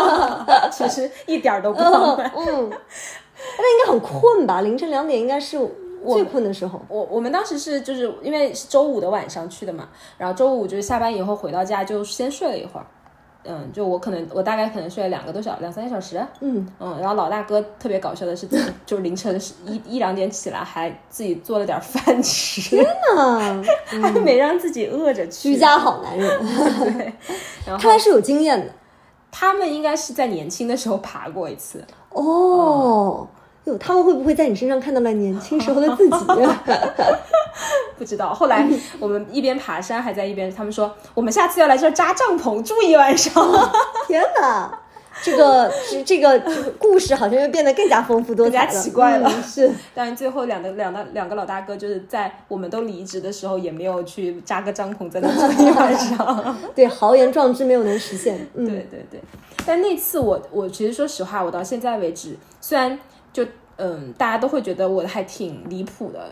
[0.73, 2.29] 其实一点都不 浪漫。
[2.35, 2.69] 嗯，
[3.57, 4.59] 那应该很困吧？
[4.61, 5.57] 凌晨两点应该是
[6.07, 6.81] 最困的时候。
[6.89, 9.87] 我我们当时是就是因为是周五的晚上去的嘛，
[10.17, 12.85] 然后周五就是下班以后回到家就先睡了一会儿。
[13.47, 16.67] 嗯，就我可能我大概可能睡了两个多小两三个小时，嗯。
[16.79, 18.47] 嗯，然后老大哥特别搞笑的是，
[18.85, 23.63] 就是凌晨一一两点起来，还自己做了点饭吃，天哪，
[24.01, 26.39] 还没让自己饿着去，居家好男人，
[26.97, 27.13] 对，
[27.65, 28.71] 然后看来是有经验的，
[29.31, 33.27] 他们应该是在年轻的时候爬过一次，哦。
[33.65, 36.15] 哟，他们会不会在你身上看到了年轻时候的自己？
[37.97, 38.33] 不知道。
[38.33, 38.67] 后来
[38.99, 43.33] 我们一边爬山，还在一边，他们说我们下次要来这儿扎帐篷住一晚上。
[44.05, 44.79] 天哪，
[45.23, 46.39] 这个这这个
[46.77, 49.31] 故事好像又变得更加丰富多彩了，奇怪了。
[49.41, 56.55] 是，但是最后两个两个两个老大哥就是在我们都离职的时候，也没有去扎个帐篷在那住一晚上。
[56.75, 58.47] 对，豪言壮志没有能实现。
[58.53, 59.19] 对对对。
[59.65, 62.99] 但那次我我其实说实话，我到现在为止，虽然。
[63.35, 63.45] 就
[63.75, 66.29] 嗯，大家都会觉得我还挺离谱的，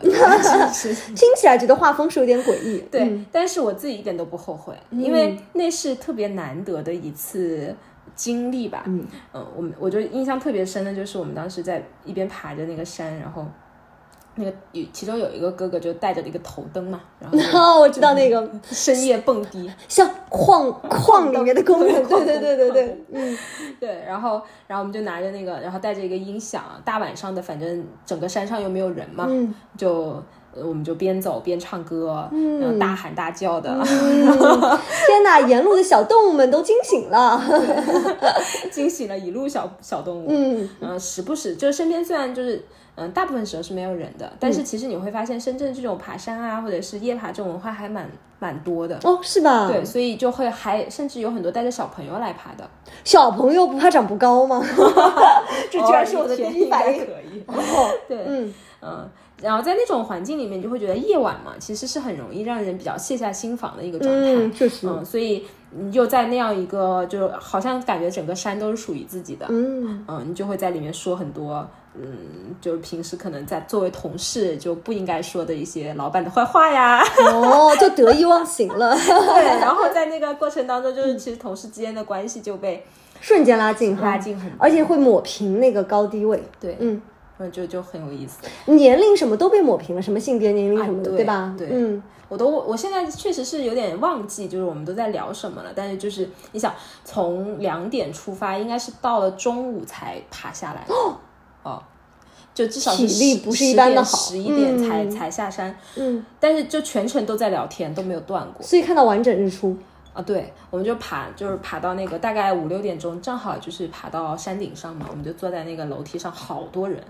[1.14, 2.78] 听起来觉得画风是有点诡异。
[2.90, 7.76] 对，但是我自己一点都不后悔，因为那是特别难得的一次
[8.14, 8.84] 经历吧。
[8.86, 13.46] 嗯嗯，我们我就印象特别深的就是我们当时在一边爬着那个山，然后。
[14.36, 23.38] 那个有其中有一个哥哥就带着一个头灯嘛，然后 我知道那个深夜蹦迪， 像 矿矿里面的工人，对对对对对，嗯，
[23.78, 29.28] 对，然后然后我们就拿着那个，然后带着一个音响，大晚上的，反正整个山上又没有人嘛，
[29.78, 30.20] 就
[30.56, 32.28] 我们就边走边唱歌，
[32.60, 37.40] 然后大喊大叫的，天哪，沿路的小动物们都惊醒了，
[38.72, 42.64] 惊醒了一路小小动物，嗯，然后时不时就是身边虽然就是。
[42.96, 49.68] 嗯，大部分时候是没有人的，但是其实你会发现，深圳这种爬山啊，或者是夜爬这种文化还蛮蛮多的哦，是吧？
[49.68, 52.68] 对，所以就会还甚至有很多带着小朋友来爬的。
[53.02, 54.62] 小朋友不怕长不高吗？
[55.70, 57.00] 这居然是我的第一反应。
[57.04, 57.44] 可以。
[58.08, 59.08] 对，嗯嗯，
[59.42, 64.34] 然后在那种环境里面，你就会觉得夜晚嘛，其实是很容易让人比较卸下心防的一个状态。
[64.34, 69.46] 嗯，确实，嗯，所以你就在那样一个，就好像感觉整个山都是属于自己的。
[69.48, 77.02] 嗯嗯，你就会在里面说很多，嗯，就是平时可能在作为同事就不应该说的一些老板的坏话呀。
[77.32, 82.84] 哦，就得意忘形了， 对，然后在那个过程当中，就是其实同事之间的关系就被
[83.20, 86.42] 瞬间拉近，拉近很，而且会抹平那个高低位。
[86.60, 87.00] 对，嗯，
[87.38, 88.38] 嗯，就就很有意思。
[88.72, 91.54] 年龄什么都被抹平了，什么性别、年龄什么的，哎对吧？
[91.56, 95.70] 对嗯，我都我现在确实是有点忘记，就是我们都在聊什么了。
[95.74, 100.84] 但是就是你想从两点出发，应该是到了中午才爬下来。
[100.88, 101.16] 哦，
[102.54, 105.76] 就至少是体力不是一般的好十一点才、嗯才下山。
[105.96, 108.64] 嗯，但是就全程都在聊天，都没有断过。
[108.64, 109.76] 所以看到完整日出。
[110.12, 117.02] 啊，对，我们就爬，就是爬到那个大概五六点钟，正好就是爬到山顶上嘛，我们就坐在那个楼梯上，好多人，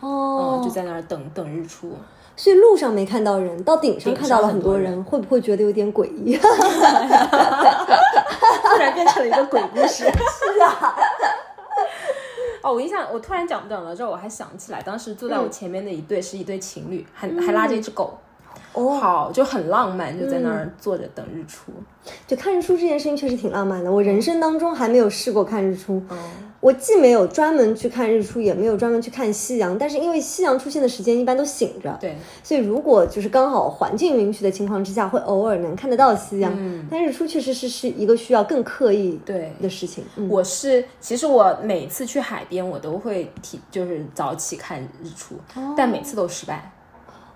[0.00, 1.96] 哦嗯，就在那儿等等日出。
[2.36, 6.36] 所以路上没看到人，到顶上看到了很多很多人，会不会觉得有点诡异？
[8.62, 10.04] 突然变成了一个鬼故事。
[10.04, 10.94] 是啊，
[12.62, 18.18] 哦，我印象，我突然讲讲到这儿，我还想起来，当时坐在我前面的一对是一对情侣，还还拉着一只狗，
[18.72, 21.72] 哦，好就很浪漫，就在那儿坐着等日出。
[22.26, 23.90] 就看日出这件事情确实挺浪漫的。
[23.90, 26.18] 我人生当中还没有试过看日出，嗯，
[26.60, 29.78] 我既没有专门去看日出，也没有专门去看夕阳。
[29.78, 36.52] 但是因为夕阳出现的时间一般都醒着，对，所以如果就是刚好环境允许的情况之下，会偶尔能看得到夕阳。
[36.54, 40.04] 嗯但日出确实是是一个需要更刻意对的事情。
[40.16, 45.36] 嗯，我是，其实我每次去海边，我都会提，就是早起看日出，
[45.76, 46.70] 但每次都失败。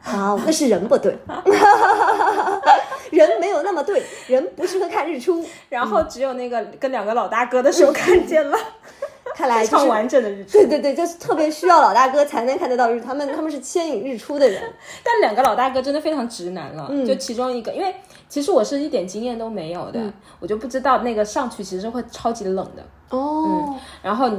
[0.02, 1.16] 好，那是人不对，
[3.10, 5.42] 人没有那么对，人不适合看日出。
[5.70, 8.58] 然后只有那个跟两个老大哥的时候看见了
[9.34, 10.52] 看来非常就是完整的日出。
[10.52, 14.62] 对对对，就是特别需要老大哥才能看得到日，他们他们是牵引日出的人。
[15.02, 17.94] 但两个老大哥真的非常直男了，嗯就其中一个，因为
[18.28, 20.00] 其实我是一点经验都没有的，
[20.38, 22.82] 我就不知道那个上去其实会超级冷的。
[23.10, 24.30] 哦，然后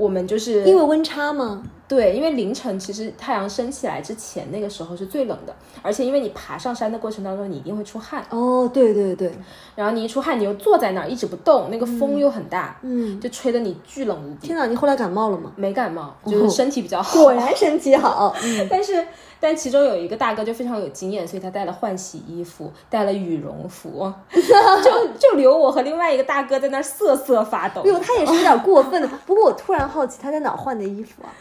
[0.00, 1.62] 我们就是因为温差吗？
[1.86, 9.32] 对，因为凌晨其实太阳升起来之前那个时候是最冷的，而且因为你爬上山的过程当中，你一定会出汗，哦，对对对，
[9.74, 14.46] 然后你一出汗，你又坐在那儿一直不动，那个风又很大，嗯，就吹得你巨冷无比。
[14.46, 15.50] 天哪，你后来感冒了吗？
[15.56, 17.18] 没感冒，就是身体比较好。
[17.20, 18.32] 果然身体好。
[18.40, 19.04] 嗯， 但是，
[19.40, 27.80] 但其中有一个大哥就非常有经验，所以他带了换洗衣服，带了羽绒服， 就就留我和另外一个大哥在那儿瑟瑟发抖。
[27.82, 29.08] 哎呦，他也是有点过分的。
[29.26, 31.32] 不过我突然好奇，他在哪换的衣服啊？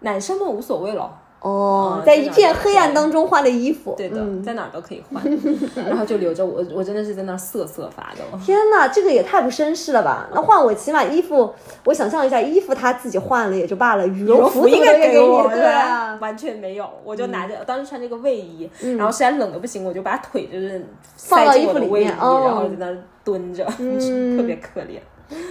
[0.00, 3.94] 男生们无所谓了，哦，嗯在一片黑暗当中换的衣服。
[3.96, 5.22] 对的，嗯在哪儿都可以换，
[5.86, 8.38] 然后就留着我，我真的是在那儿瑟瑟发抖。
[8.44, 10.28] 天哪，这个也太不绅士了吧！
[10.32, 11.52] 那换我起码衣服，
[11.84, 20.84] 我想象一下，衣服他自己换了也就罢了，羽绒服应该给我，你，对啊，完全没有，我就拿着，当时穿这个卫衣，然后实在冷的不行，我就把腿就是
[21.16, 25.00] 放到塞进我的卫衣，衣服里面哦然后在那儿蹲着，嗯 特别可怜。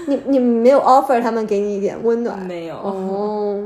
[0.05, 2.37] 你你没有 offer 他们给你一点温暖？
[2.37, 3.59] 没有，哦，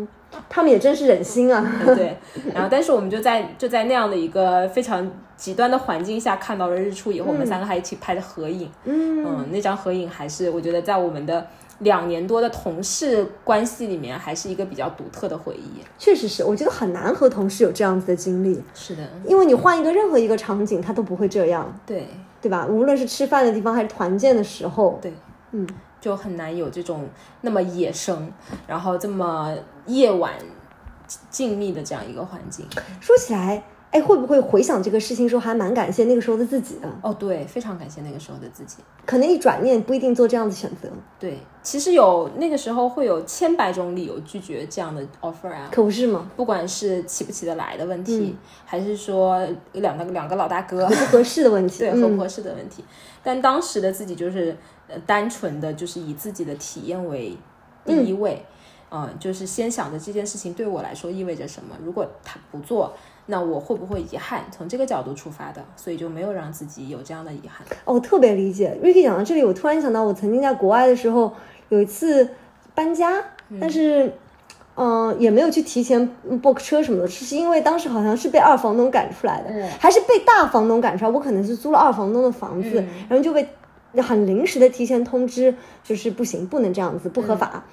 [0.49, 1.65] 他们也真是忍心啊。
[1.95, 2.17] 对，
[2.53, 8.69] 然后但是我们就在就在那样的一个非常极端的环境下看到了日出以后，我们三个还一起拍的合影。
[8.85, 11.45] 嗯，嗯，那张合影还是我觉得在我们的
[11.79, 15.81] 两年多的同事关系里面，还是一个比较独特的回忆。
[15.97, 22.07] 确实是，我觉得很难和同事有这样子的经历，是的，因为你换一个任何一个场景，他都不会这样，对
[22.41, 22.65] 对吧？
[22.69, 25.11] 无论是吃饭的地方还是团建的时候，对，
[25.51, 25.67] 嗯，
[26.05, 27.09] 就很难有这种
[27.41, 28.31] 那么野生，
[28.67, 29.51] 然后这么
[29.87, 30.33] 夜晚
[31.31, 32.63] 静谧的这样一个环境。
[33.01, 36.87] 说起来，哎，会不会回想这个事情时候，还蛮感谢那个时候的自己的？
[37.01, 38.77] 哦，对，非常感谢那个时候的自己。
[39.03, 40.87] 可能一转念不一定做这样的选择，
[41.19, 46.29] 对，其实有那个时候会有千百种理由拒绝这样的 offer 啊，可不是吗？
[46.35, 52.83] 不管是起不起得来的问题，还是说两个两个老大哥合不合适的问题， 对合不嗯合适的问题。
[53.25, 54.55] 但当时的自己就是
[54.87, 57.35] 呃单纯的就是以自己的体验为
[57.83, 58.45] 第一位，
[58.89, 62.93] 嗯、就是先想着这件事情对我来说意味着什么，如果他不做。
[63.25, 64.45] 那我会不会遗憾？
[64.51, 67.65] 从这个角度出发的，所以就没有让自己有这样的遗憾。
[67.83, 71.33] 哦，我特别理解 Ricky 讲到这里，我突然想到，我曾经在国外的时候
[71.69, 72.29] 有一次
[72.75, 73.23] 搬家，
[73.59, 74.13] 但是。
[74.75, 76.09] 嗯，也没有去提前
[76.41, 81.11] book 车什么的，是因为当时好像是被二房东赶出来的，嗯还是被大房东赶出来。
[81.11, 83.47] 我可能是租了二房东的房子，然后就被
[84.01, 87.63] 很临时的提前通知，就是不行，不能这样子，不合法。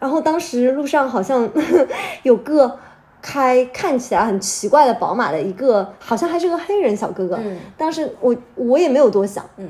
[0.00, 1.48] 然后当时路上好像
[2.24, 2.78] 有个
[3.22, 7.36] 开看起来很奇怪的宝马的一个，好像还是个黑人小哥哥。
[7.36, 9.68] 嗯当时我我也没有多想，嗯，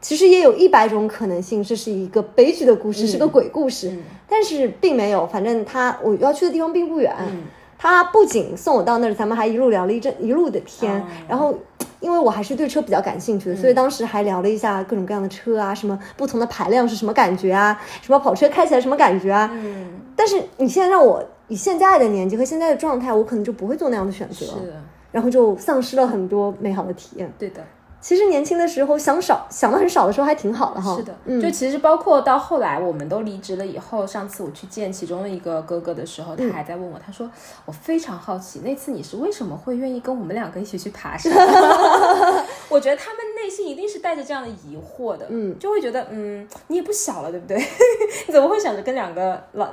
[0.00, 5.26] 其实也有一百种可能性，这是一个悲剧的故事，是个鬼故事，嗯但是并没有。
[5.26, 7.42] 反正他我要去的地方并不远，嗯
[7.78, 11.54] 他不仅送我到那儿，咱们还一路聊了一阵一路的天，然后。
[12.00, 19.50] 因为我还是对车比较感兴趣的，所以当时还聊了一下各种各样的车啊，什么不同的排量是什么感觉啊，什么跑车开起来什么感觉啊。
[19.52, 20.00] 嗯。
[20.16, 24.82] 但是你现在让我以现在的年纪和现在的状态，我可能就不会做那样的选择，是的。
[25.12, 27.30] 然后就丧失了很多美好的体验。
[27.38, 27.62] 对的。
[28.00, 30.96] 其实年轻的时候想少想的很少的时候还挺好的哈。
[30.96, 37.30] 是的，就其实包括到后来我们都离职了以后，上次我去见其中的一个哥哥的时候，他还在问我，他说
[37.66, 41.30] 我非常好奇，那次你是为什么会愿意跟我们两个一起去爬山？
[42.70, 47.58] 我觉得他们内心一定是带着这样的疑惑的，嗯，就会觉得嗯，你也不小了，对不对？
[48.26, 49.68] 你怎么会想着跟两个老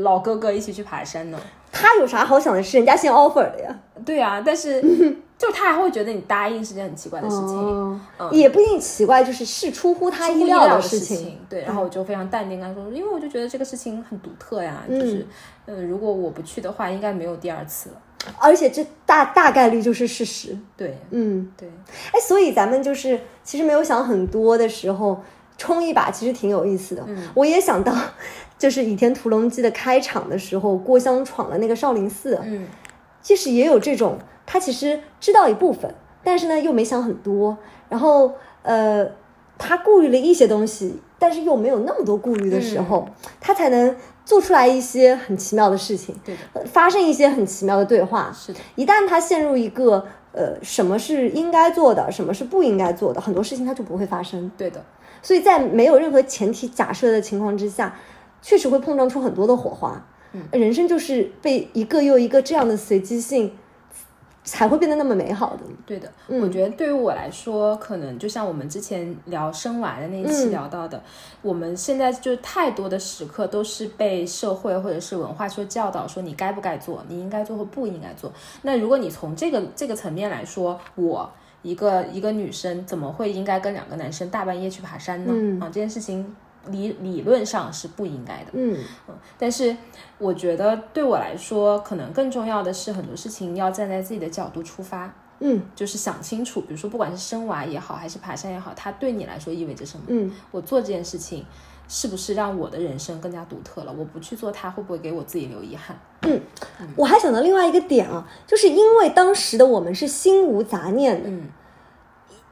[0.00, 1.38] 老哥哥一起去爬山呢？
[1.70, 2.62] 他有啥好想的？
[2.62, 3.78] 是人家先 offer 的呀。
[4.06, 4.82] 对啊，但是。
[5.42, 8.00] 就他还会觉得你答应是件很奇怪的事情，
[8.30, 11.36] 也不一定奇怪，就是是出乎他意料的事情。
[11.48, 15.26] 对，然后我就非常淡定跟他说，因为我就觉得这个事情很独特呀，就是，
[15.66, 17.96] 嗯，如果我不去的话，应该没有第二次了。
[18.38, 20.56] 而且这大大概率就是事实。
[20.76, 21.68] 对，嗯，对。
[22.12, 25.20] 哎，所以咱们就是其实没有想很多的时候，
[25.58, 27.04] 冲一把其实挺有意思的。
[27.34, 27.92] 我也想到，
[28.56, 32.64] 就是《倚天屠龙记》的开场的时候，郭襄闯了那个少林寺，嗯，
[33.22, 34.18] 其实也有这种。
[34.44, 37.56] 他其实知道一部分，但是呢又没想很多，
[37.88, 38.32] 然后
[38.62, 39.08] 呃，
[39.56, 43.08] 他顾虑了一些东西，但是又没有那么多顾虑的时候，
[43.40, 48.30] 他才能做出来一些很奇妙的事情，对的，发生一些很奇妙的对话。
[48.36, 54.50] 是的，一旦他陷入一个呃什么是应该做的，什么是不应该做的，很多事情他就不会发生。
[54.58, 54.84] 对的，
[55.22, 57.96] 所以在没有任何前提假设的情况之下，
[58.42, 60.04] 确实会碰撞出很多的火花。
[60.32, 63.52] 嗯，人生就是被一个又一个这样的随机性。
[64.44, 65.60] 才会变得那么美好的。
[65.86, 71.00] 对的，我觉得对于我来说，可能就像我们之前聊生娃的那一期聊到的，
[71.42, 78.32] 我们现在就太多的时刻都是被社会或者是文化所教导，说你该不该做，你应该做或不应该做。
[78.62, 81.30] 那如果你从这个这个层面来说，我
[81.62, 85.64] 一个一个女生怎么会应该跟两个男生大半夜去爬山呢？
[85.64, 86.34] 啊，这件事情。
[86.70, 89.76] 理理论上是不应该的，嗯嗯，但是
[90.18, 100.04] 我觉得对我来说，可能更重要的是很多事情要站在自己的角度出发，嗯，就是想清楚，比如说不管是生娃也好，还是爬山也好，它对你来说意味着什么？
[100.08, 101.44] 嗯，我做这件事情
[101.88, 103.92] 是不是让我的人生更加独特了？
[103.92, 105.98] 我不去做它，会不会给我自己留遗憾？
[106.22, 106.40] 嗯，
[106.96, 111.48] 我还想到另外一个点啊，就是因为当时的我们是心无杂念的，嗯。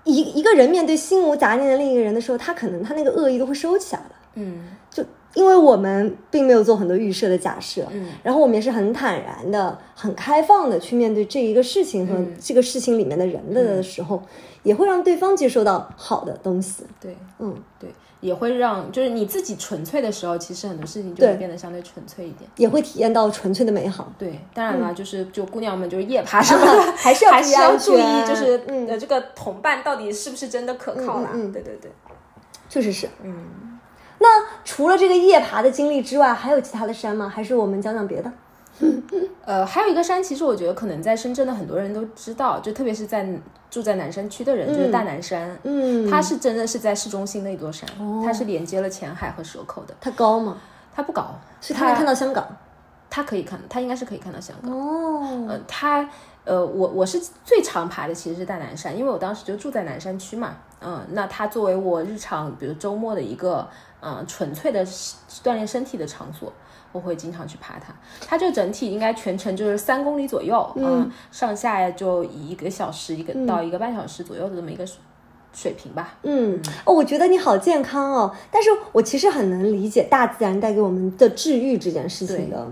[0.05, 4.11] 一一个人面对心无杂念的另一个人的时候，他可能他那个恶意都会收起来了。
[4.35, 14.23] 嗯，就因为我们并没有做很多预设的假设，嗯，然后我们也是很坦然的、很开放的去面对这一个事情和这个事情里面的人的时候，
[14.63, 16.85] 也会让对方接受到好的东西。
[17.01, 17.91] 对，嗯，对。
[18.21, 24.13] 也会让，就是你自己纯粹的时候，其实很多事情就会变得相对纯粹一点，也会体验到纯粹的美好。
[24.19, 26.67] 对，当然了，就是就姑娘们就是夜爬什么
[26.99, 28.99] 还是要 还是要注意，就是嗯。
[28.99, 31.31] 这个同伴到底是不是真的可靠啦？
[31.33, 31.91] 对对对，
[32.69, 33.09] 确实是。
[33.23, 33.33] 嗯，
[34.23, 37.29] 那除了这个夜爬的经历之外，还有其他的山吗？
[37.29, 38.31] 还是我们讲讲别的？
[39.45, 43.27] 呃，还有一个山，其实我觉得可能在深圳的很多人都知道，就特别是在
[43.71, 45.57] 住在南山区的人，就是大南山。
[45.65, 47.89] 嗯，它是真的是在市中心的一座山，
[48.25, 49.95] 它是连接了前海和蛇口的。
[50.01, 50.59] 它高吗？
[50.95, 52.47] 它不高，是它能看到香港。
[53.13, 54.71] 它可以看，它应该是可以看到香港。
[54.71, 56.09] 哦，呃，它，
[56.45, 60.55] 呃，我我是最常爬的其实是大南山，因为我当时就住在南山区嘛。
[60.81, 63.69] 嗯，那它作为我日常，比如周末的一个，
[64.03, 66.53] 嗯，纯粹的锻炼身体的场所。
[66.93, 67.95] 我会经常去爬它，
[68.27, 74.85] 它就整体应该全程就是三公里左右，嗯，上下就一个小时一个到一个半小时左右的这么一个
[75.53, 76.19] 水平吧。
[76.25, 82.67] 嗯，哦，我觉得你好健康哦，但是我其实很能理解大自然带给我们的治愈这件事情的，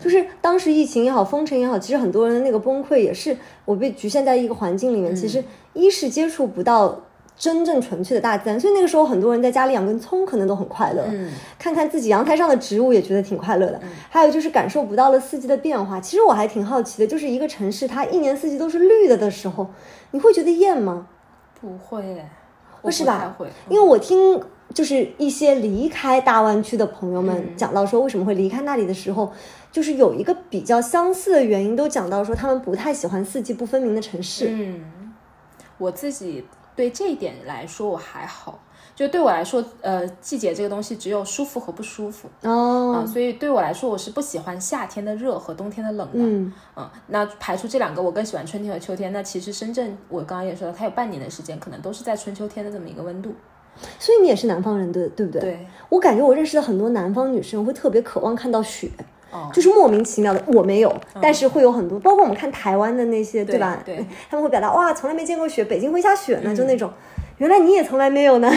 [0.00, 5.42] 就是当时疫情也好，封城也好，其实很多人的那个崩溃也是我被局限在一个环境里面，其实
[5.72, 6.96] 一是接触不到。
[7.36, 11.04] 真正纯粹的大自然，所以那个时候很多人在家里养根葱，可能都很快乐。
[11.08, 13.80] 嗯，看看自己阳台上的植物，也觉得挺快乐的。
[14.08, 16.00] 还有就是感受不到了四季的变化。
[16.00, 19.68] 其实我还挺好奇的，就是一个城市它一年四季都是绿的的时候，
[20.12, 21.08] 你会觉得厌吗？
[21.60, 22.24] 不会，
[22.80, 23.34] 不是吧？
[23.36, 24.40] 会，因为我听
[24.72, 29.32] 就是一些离开大湾区的朋友们讲到说，为什么会离开那里的时候，
[29.72, 34.46] 就是有一个比较相似的原因，都讲到说他们不太喜欢四季不分明的城市。
[34.50, 35.12] 嗯，
[35.78, 36.44] 我自己。
[36.76, 38.58] 对这一点来说我还好，
[38.94, 49.12] 就对我来说，呃，季节这个东西只有舒服和不舒服哦，啊，所以对我来说，我是不喜欢夏天的热和冬天的冷的，嗯，啊，那排除这两个，我更喜欢春天和秋天。
[49.12, 53.34] 那其实深圳，我刚刚也说了，它有半年的时间，可能都是在春秋天的这么一个温度。
[53.98, 55.40] 所以你也是南方人，对对不对？
[55.40, 58.88] 对，我感觉我认识的很多南方女生会特别渴望看到雪。
[59.52, 63.78] 就是莫名其妙的，我没有，但是会有很多，包括我们看台湾的那些，对吧？
[63.84, 66.90] 对，他们会表达哇，从来没见过雪，北京会下雪呢，就那种，
[67.38, 68.50] 原来你也从来没有呢。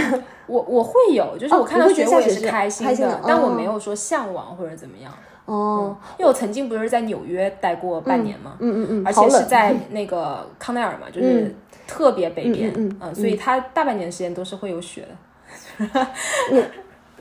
[0.47, 5.13] 我我会有，就是我看到雪我也是开心的，但我没有说向往或者怎么样。
[5.45, 11.55] 哦，因为我曾经不是在纽约待过半年嘛，嗯嗯嗯，而且是在那个康奈尔嘛， 就是
[11.87, 16.07] 特别北边，嗯，所以它大半年时间都是会有雪的。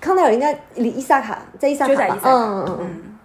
[0.01, 2.21] 康奈尔应该离伊萨卡，在伊萨卡吧？
[2.25, 3.16] 嗯嗯嗯。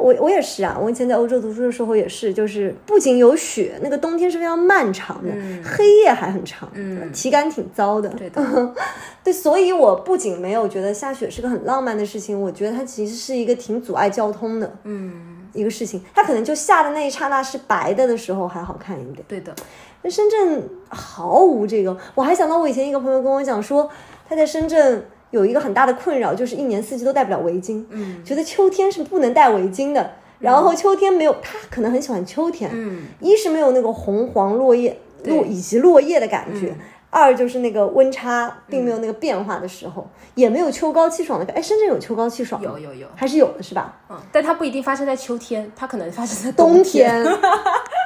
[0.00, 5.30] 我我也是啊，我以前在欧洲读书的时候也是，就是不仅有雪，那个冬天是非常漫长的，
[5.62, 8.08] 黑夜还很长，嗯，体感挺糟的。
[8.08, 8.74] 对的，
[9.22, 15.12] 对，所以我不仅没有觉得下雪是个很浪漫的事情，我觉得它其实是一个挺阻碍交通的，嗯，
[15.52, 16.02] 一个事情。
[16.14, 19.22] 它可能就下的那一刹那是白的的时候还好看一点。
[19.28, 19.54] 对的，
[20.00, 21.94] 那深圳毫无这个。
[22.14, 23.90] 我还想到我以前一个朋友跟我讲说，
[24.26, 25.04] 他在深圳。
[25.30, 30.10] 有一个很大的困扰，就是一年四季都戴不了围巾，嗯，觉得秋天是不能戴围巾的。
[30.38, 36.74] 然后秋天没有，他可能很喜欢秋天，嗯，一是没有那个红黄落叶落以及落叶的感觉，
[37.10, 41.54] 二就是那个温差并没有那个变化的时候，也没有秋高气爽的感。
[41.54, 43.98] 哎，深圳有秋高气爽有有有，还是有的是吧？
[44.08, 47.22] 嗯，但它不一定发生在秋天，它可能发生在冬天，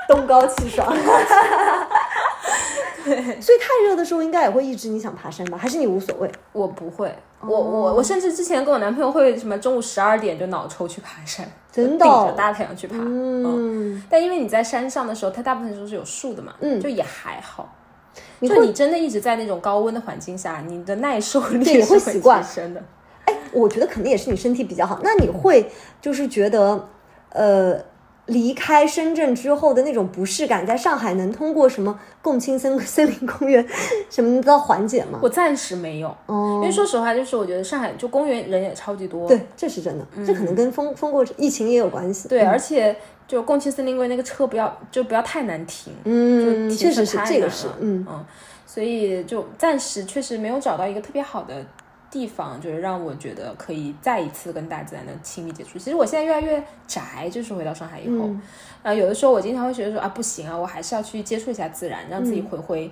[0.09, 0.93] 冬 高气爽。
[3.05, 5.59] 对，所以太热的时候应该也会抑制你想爬山吧？
[5.59, 6.31] 还是你无所谓？
[6.53, 12.97] 我不会，我我我甚至之前跟我男朋友会什么中午十二点就脑抽去爬山，真的顶着大太阳去爬。
[12.99, 17.73] 嗯，但因为你在山上的时候，它大部分时候是有树的嘛，嗯，就也还好。
[18.41, 22.43] 就你真的一直在那种高温的环境下，你的耐受力也会习惯
[22.73, 22.83] 的。
[23.27, 25.01] 哎，我觉得肯定也是你身体比较好。
[25.03, 26.89] 那你会就是觉得，
[27.31, 27.79] 呃。
[28.27, 33.66] 离开深圳之后的那种不适感，在上海能通过什么共青森森林公园
[34.09, 35.18] 什么的缓解吗？
[35.22, 39.29] 我暂时没有，因为说实话，就是我觉得上海就公园人也超级多。
[39.29, 42.29] 对，这是真的，这可能跟封封过疫情也有关系。
[42.29, 42.97] 对，而且
[43.29, 48.25] 就共青森林公园那个车不要就不要太难停，嗯，确实是这个是，嗯嗯，
[48.66, 51.55] 所以就暂时确实没有找到一个特别好的。
[52.15, 55.77] 地方就是让我觉得可以再一次跟大自然的亲密接触。
[55.77, 58.31] 其实我现在越来越宅，就是回到上海以后，
[58.85, 62.89] 啊，有的时候我经常会觉得说啊，不行啊，我还是要去接触一下自然，让自己回回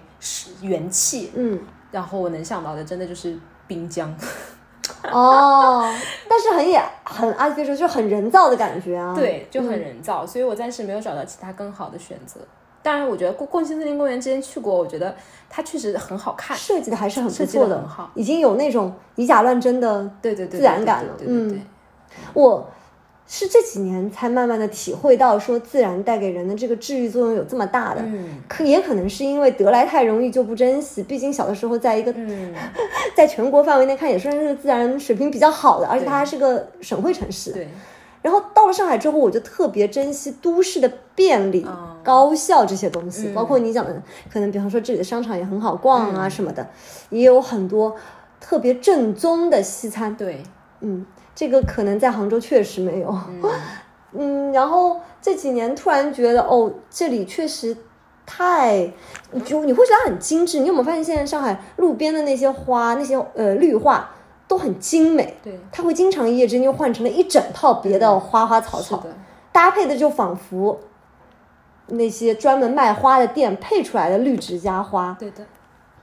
[0.60, 1.30] 元气。
[1.36, 1.60] 嗯，
[1.92, 4.12] 然后我能想到的，真的就是滨江。
[5.12, 5.88] 哦，
[6.28, 9.14] 但是很也很阿飞说，就很人造的感觉啊。
[9.14, 12.40] 对，就很人造，所以我暂时没有找到其他更好的选择。
[12.82, 15.14] 当然，我觉得共共青森林公园之前去过，我觉得
[15.48, 21.12] 它确实很好看，设计的还是很不错的，很好，已经有那种以假乱真的对对对自然感了。
[21.24, 21.62] 嗯，
[22.34, 22.68] 我
[23.28, 28.02] 是这几年才慢慢的体会到，说自然带给人的这个治愈作用有这么大的。
[28.02, 32.52] 嗯，可也可能是因为得来太容易就不珍惜，毕竟小的时候在一个嗯，
[33.14, 37.52] 在全国范围内看也算是自然水平比较好的，而且它还是个省会城市。
[37.52, 37.68] 对。
[38.22, 41.66] 然后到了上海之后，我就特别珍惜都市的便利、
[42.04, 44.02] 高效这些东西，包括你讲的，
[44.32, 46.66] 可能比方说这里的商场也很好逛啊什么的，
[47.10, 47.94] 也有很多
[48.40, 50.16] 特别正宗的西餐。
[50.16, 50.42] 对，
[50.80, 51.04] 嗯，
[51.34, 53.18] 这个可能在杭州确实没有。
[54.14, 57.76] 嗯，然后这几年突然觉得，哦，这里确实
[58.24, 58.92] 太，
[59.44, 60.60] 就你会觉得很精致。
[60.60, 64.10] 你有没有发现，现在上海路边的那些花，那些呃绿化？
[64.52, 69.02] 都很精美，对，它会经常一夜之间就换成了一整套别的花花草草，
[69.50, 70.78] 搭配的就仿佛
[71.86, 75.42] 那些专门卖花的店配出来的绿植加花，对的。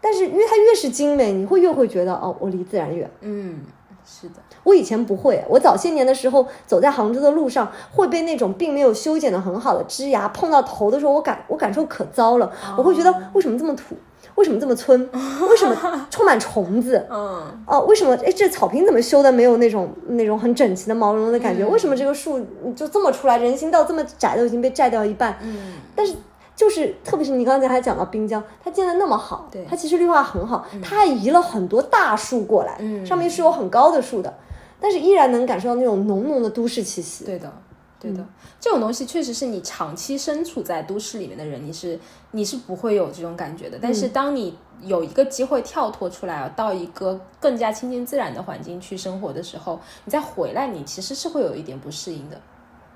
[0.01, 3.07] 但是因为它越是精美，你会越会觉得哦，我离自然远。
[3.21, 3.59] 嗯，
[4.03, 4.37] 是的。
[4.63, 13.95] 我以前不会，我早些年的时候走在杭州的路上，会被那种并没有修剪的很好的枝芽碰到头的时候，我感我感受可糟了，我会觉得为什么这么土。
[14.39, 14.97] 为什么这么村？
[15.49, 17.05] 为什么充满虫子？
[17.09, 18.15] 嗯，哦，为什么？
[18.25, 21.65] 哎，这草坪怎么修的没有那种那种很整齐的毛茸茸的感觉？
[21.65, 22.39] 为什么这个树
[22.73, 23.37] 就这么出来？
[23.37, 25.37] 人行道这么窄，都已经被摘掉一半。
[25.41, 26.13] 嗯，但是
[26.55, 34.33] 就是特别是你刚才还讲到滨江，它建的那么好，对，它其实绿化很好，它还移了很多大树过来，嗯，上面是有很高的树的，
[34.79, 37.25] 但是依然能感受到那种浓浓的都市气息。
[37.25, 37.51] 对的。
[37.99, 38.25] 对的，
[38.61, 41.99] 这种东西确实是你长期身处在都市里面的人，你是
[42.31, 43.77] 你是不会有这种感觉的。
[43.81, 52.39] 但是当你有一个机会跳脱出来，到一个更加亲近自然的环境去生活的时候，你再回来，你其实是会有一点不适应的。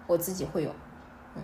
[0.08, 0.72] 我自己会有，
[1.36, 1.41] 嗯。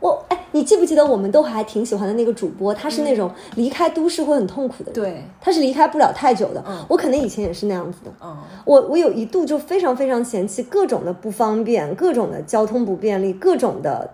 [0.00, 2.72] 我哎，你记不记得我们都还挺喜欢的那个主播？
[2.72, 6.62] 他是那种离开都市会很痛苦的人，对，他是离开不了太久的。
[6.66, 8.10] 嗯，我可能以前也是那样子的。
[8.22, 14.08] 嗯，我我有一度就非常非常嫌弃各种的不方便，各种的交通不便利，各种的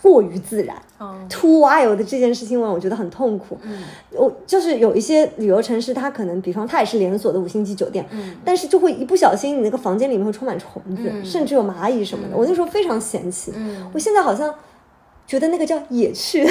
[0.00, 0.76] 过于自然。
[0.98, 3.58] 嗯 too wild 的这件事情让我觉得很痛苦。
[3.62, 12.36] 嗯，我就是有一些旅游城市，它可能，比方它也是连锁的五星级酒店，嗯，但是就会一不小心，你那个房间里面会充满虫子，嗯甚至有蚂蚁什么的。
[12.36, 13.52] 我那时候非常嫌弃。
[13.54, 14.54] 嗯，我现在好像
[15.26, 16.46] 觉得那个叫野趣。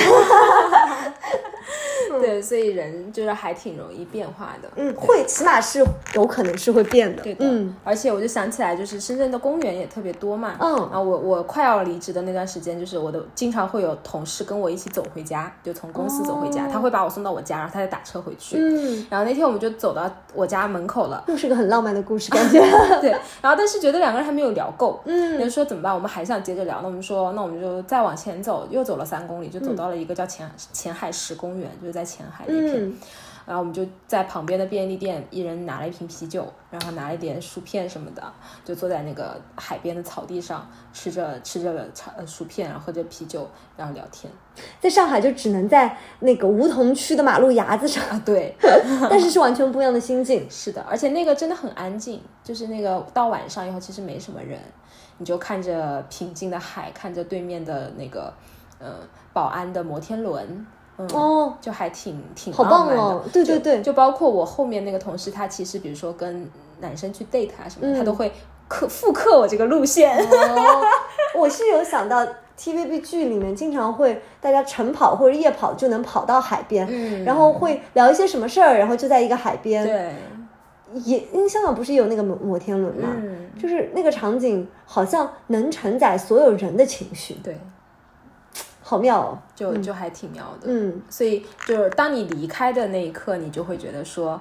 [2.19, 4.69] 对，所以人就是还挺容易变化的。
[4.75, 7.23] 嗯，会，起码是有可能是会变的。
[7.23, 10.55] 对的，嗯而且我就想起来，就是深圳的公园也特别多嘛。
[10.59, 18.57] 嗯然后我我快要离职的那段时间，就是我的经常会有同事跟我一起走回家，就从公司走回家，哦他会把我送到我家，然后他再打车回去。
[18.57, 22.59] 嗯，然后那天我们就走到我家门口了，又是个很浪漫的故事， 感觉。
[23.01, 23.09] 对，
[23.41, 25.93] 然后但是觉得两个人还没有聊够，嗯就说怎么办？
[25.93, 32.89] 我们还想接着聊，那我们说，那我们就再往前走，又走了三公里，就走嗯到了一个叫前前海石公园，就是在前海那片。
[32.89, 32.97] 嗯
[33.47, 38.33] 然后我们就在旁边的便利店，一人拿了一瓶啤酒，然后拿了一点薯片什么的，
[38.63, 43.47] 就坐在那个海边的草地上，吃着吃着炒呃薯片，然后喝着啤酒，
[43.77, 44.33] 然后聊天。
[44.79, 48.55] 在上海就只能在那个梧桐区的马路牙子上，啊，对，
[49.07, 50.47] 但是是完全不一样的心境。
[50.49, 54.59] 是的，而且那个真的很安静，就是那个到晚上以后其实没什么人，
[55.19, 58.33] 你就看着平静的海，看着对面的那个
[58.79, 58.95] 呃
[59.31, 60.65] 保安的摩天轮，
[60.97, 62.63] 嗯，哦，就还挺挺好。
[62.63, 63.21] 棒哦！
[63.33, 68.31] 对对对，就包括我后面那个同事，他其实比如说跟男生去 date 啊什么的，他嗯都会
[68.67, 70.17] 刻复刻我这个路线。
[70.17, 70.81] 哦，
[71.37, 72.25] 我是有想到
[72.57, 79.85] TVB 剧里面经常会大家晨跑或者夜跑就能跑到海边，嗯然后会聊一些什么事儿，然后就在一个海边。
[79.85, 80.13] 对，
[81.03, 87.57] 也因为香港不是有那个摩摩天轮嘛，嗯，就是那个场景好像能承载所有人的情绪，对，
[88.87, 89.39] 好妙哦。
[89.55, 90.67] 就就还挺妙的。
[90.67, 94.39] 嗯，所以就是当你离开的那一刻，你就会觉得说，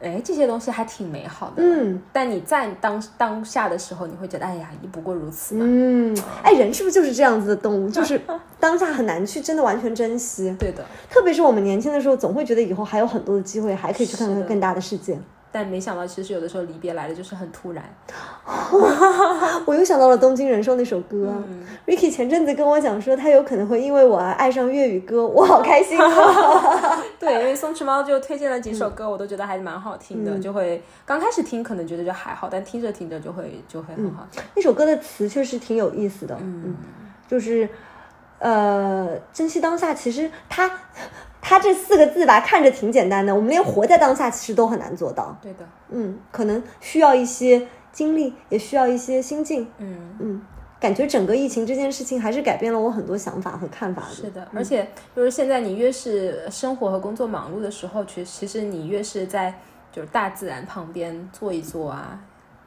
[0.00, 1.54] 哎，这些东西还挺美好的。
[1.56, 5.64] 嗯但你在当当下的时候，你会觉得，哎呀，也不过如此嘛。
[5.66, 7.88] 嗯，哎，人是不是就是这样子的动物？
[7.90, 8.20] 就是
[8.60, 15.18] 当下很难去真的完全珍惜，对的，特别是我们年轻的时候，总会觉得以后还有很多的机会，还可以去看看更大的世界。
[15.50, 17.84] 但没想到，其实有的时候离别来的就是很突然。
[19.66, 27.02] 我又想到了《东京人寿》那首歌、嗯 r i c k y 前阵子跟我讲说，他有可能会因为我而爱上粤语歌，我好开心啊！
[27.18, 34.42] 对，因为松弛猫就推荐了几首歌，我都觉得还蛮好听的，就会刚开始听可能觉得就还好，但听着听着就会就会很好听。
[34.54, 36.76] 那首歌的词确实挺有意思的，嗯，
[37.26, 37.68] 就是
[38.38, 39.92] 呃，珍惜当下。
[39.94, 40.70] 其实它
[41.40, 45.36] 它这四个字吧，看着挺简单的，我们连活在当下其实都很难做到。
[45.40, 45.60] 对的，
[45.90, 49.66] 嗯，可能需要一些经历，也需要一些心境。
[49.78, 50.16] 嗯。
[50.20, 50.42] 嗯，
[50.80, 54.14] 感觉整个疫情这件事情还是改变了我很多想法和看法的。
[54.14, 59.54] 是的，而且就是现在你越是生活和工作忙碌的时候，其其实你越是在
[59.90, 62.20] 就是大自然旁边坐一坐啊，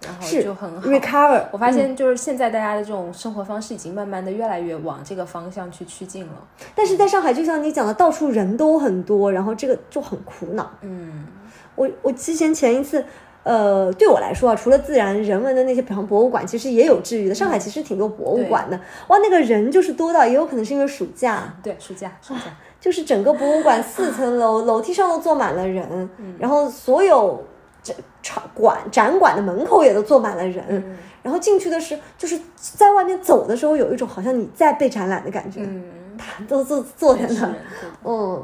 [0.04, 0.90] 然后就很好。
[0.90, 6.34] recover，我发现就是现在大家的这种生活方式已经慢慢的越来越往这个方向去趋近了。
[6.76, 10.72] 但是在上海，就像你讲的，到处人都很多，然后这个就很苦恼。
[10.82, 11.26] 嗯，
[11.76, 13.06] 我我之前前一次，
[13.44, 17.36] 呃，对我来说啊，除了自然人文的那些，比方博物馆，其实也有治愈的。
[17.36, 22.42] 上海其实挺多博物馆的，哇，那个人就是多到，也有可能是因为暑假，对，暑假暑假，
[22.80, 27.44] 就是整个博物馆四层楼，楼梯上都坐满了人，然后所有
[27.84, 35.84] 展场馆展馆的门口也都坐满了人，然后进去的是就是在外面走的时候，有一种好像你在被展览的感觉，嗯，
[36.48, 37.54] 都坐坐在那
[38.04, 38.44] 嗯。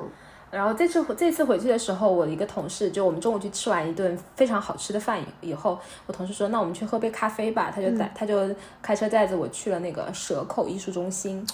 [0.49, 8.49] 然后这次这次回去的时候，我的一个同事，就我们中午去吃完一顿非常好吃的饭以以后，我同事说，那我们去喝杯咖啡吧，他就带、他就
[8.81, 11.45] 开车带着我去了那个蛇口艺术中心。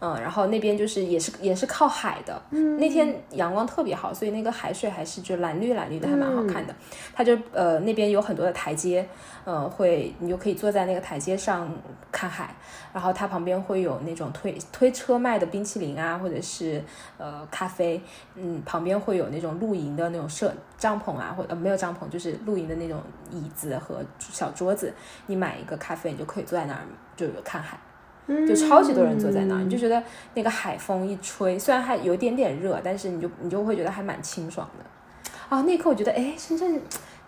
[0.00, 6.74] 嗯，然后那边就是也是也是靠海的，嗯，那天阳光特别好，所以那个海水还是就蓝绿蓝绿的，还蛮好看的。
[7.12, 9.08] 它就呃那边有很多的台阶，
[9.44, 11.68] 呃会你就可以坐在那个台阶上
[12.12, 12.54] 看海，
[12.92, 16.80] 然后它旁边会有那种推推车卖的冰淇淋啊，或者是
[17.16, 18.00] 呃咖啡，
[18.36, 24.94] 嗯，旁边会有那种露营的那种设帐篷啊，或者、呃、没有帐篷，就是露营的那种椅子和小桌子，
[25.26, 26.82] 你买一个咖啡，你就可以坐在那儿
[27.16, 27.76] 就是看海。
[28.46, 30.02] 就超级多人坐在那儿，你就觉得
[30.34, 34.84] 那个海风一吹，虽然还有一点点热，但是你就你就会觉得还蛮清爽的。
[35.48, 36.78] 啊，那一刻我觉得，哎，深圳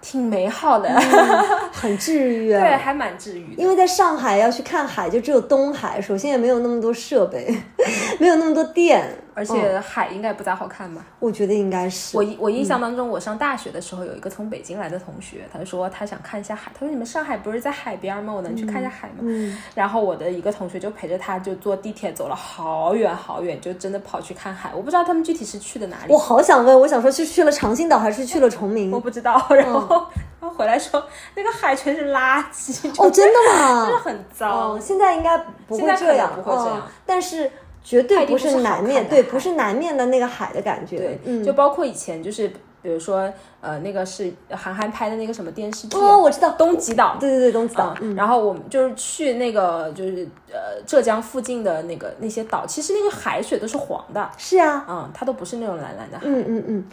[0.03, 0.89] 挺美好的，
[1.73, 2.61] 很治愈啊。
[2.61, 3.63] 对，还蛮治愈的。
[3.63, 7.55] 因为在上海要去看海，就只有东海，首先也没有那么多设备，
[8.21, 11.05] 没有那么多店，而且海应该不咋好看吧？
[11.19, 18.33] 我觉得应该是我我印象当中，我上大学的时候有一个从北京来的同学，他说他想看一下海，他说你们上海不是在海边吗？
[18.33, 19.17] 我能去看一下海吗？
[19.23, 24.71] 嗯然后我的一个同学就陪着他，就坐地铁走了好远好远，就真的跑去看海。
[24.75, 28.91] 我不知道他们具体是去的哪里我，好想问，我想说是去了长兴岛还是去了崇明？
[28.91, 29.47] 我不知道。
[29.51, 30.07] 然后、
[30.41, 31.03] 然后回来说
[31.35, 33.87] 那个海全是垃圾，哦，真的吗？
[33.89, 34.51] 就是很脏。
[34.51, 37.51] 哦，现在应该不会这样，不会这样哦但是
[37.83, 40.99] 绝对不是南面，对，不是南面的那个海的感觉。
[40.99, 42.49] 对，嗯，就包括以前就是
[42.83, 47.17] 比如说呃那个是韩寒拍的那个什么电视剧，哦，我知道，东极岛。
[47.19, 56.27] 对对对，东极岛，嗯，然后我们就是去那个就是呃浙江附近的那个那些岛，其实那个海水都是黄的，是啊，嗯，它都不是那种蓝蓝的海。
[56.27, 56.85] 嗯嗯嗯，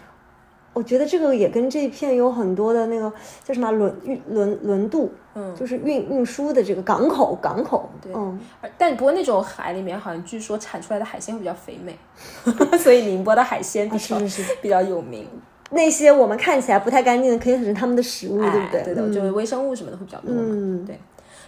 [0.74, 3.12] 我觉得这个也跟这一片有很多的那个
[3.44, 3.94] 叫什么轮
[4.30, 5.56] 轮轮渡，嗯。
[5.56, 8.40] 就是运运输的这个港口港口，对嗯，
[8.78, 11.98] 但不过那种海里面好像据说产出来的海鲜会比较肥美，
[12.80, 14.18] 所以宁波的海鲜比较、
[14.62, 15.28] 比较有名，
[15.72, 19.14] 那些我们看起来不太干净的，可以成他们的食物，对不对？
[19.14, 20.42] 就是微生物什么的会比较多嘛。
[20.44, 20.86] 嗯。
[20.86, 21.00] 对，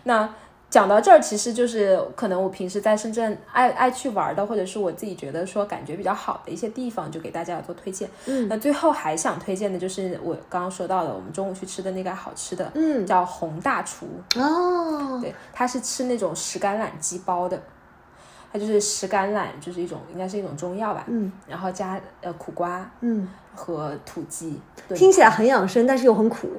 [0.04, 0.30] 那
[0.70, 8.10] 讲到这儿，其实就是可能我平时在深圳爱爱去玩的，或者是我自己觉得说感觉比较好的一些地方，就给大家做推荐。
[8.28, 14.06] 嗯那最后还想推荐的就是我刚刚说到的，我们中午去吃的那个好吃的，嗯叫洪大厨。
[14.36, 17.60] 哦，对，它是吃那种石橄榄鸡煲的。
[18.52, 26.50] 它就是石橄榄，就是一种应该是一种中药吧，嗯然后加呃苦瓜嗯，和土鸡，炖听起来很养生，但是又很苦，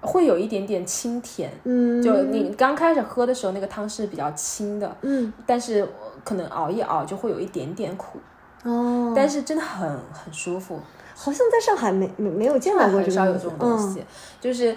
[0.00, 5.32] 会有一点点清甜，嗯，就你刚开始喝的时候，那个汤是比较清的，嗯。
[5.46, 5.88] 但是呃
[6.24, 8.18] 可能熬一熬就会有一点点苦，
[8.64, 10.80] 哦，但是真的很很舒服，
[11.14, 14.04] 好像在上海没没没有见到过这个很少有这种东西，
[14.40, 14.76] 就是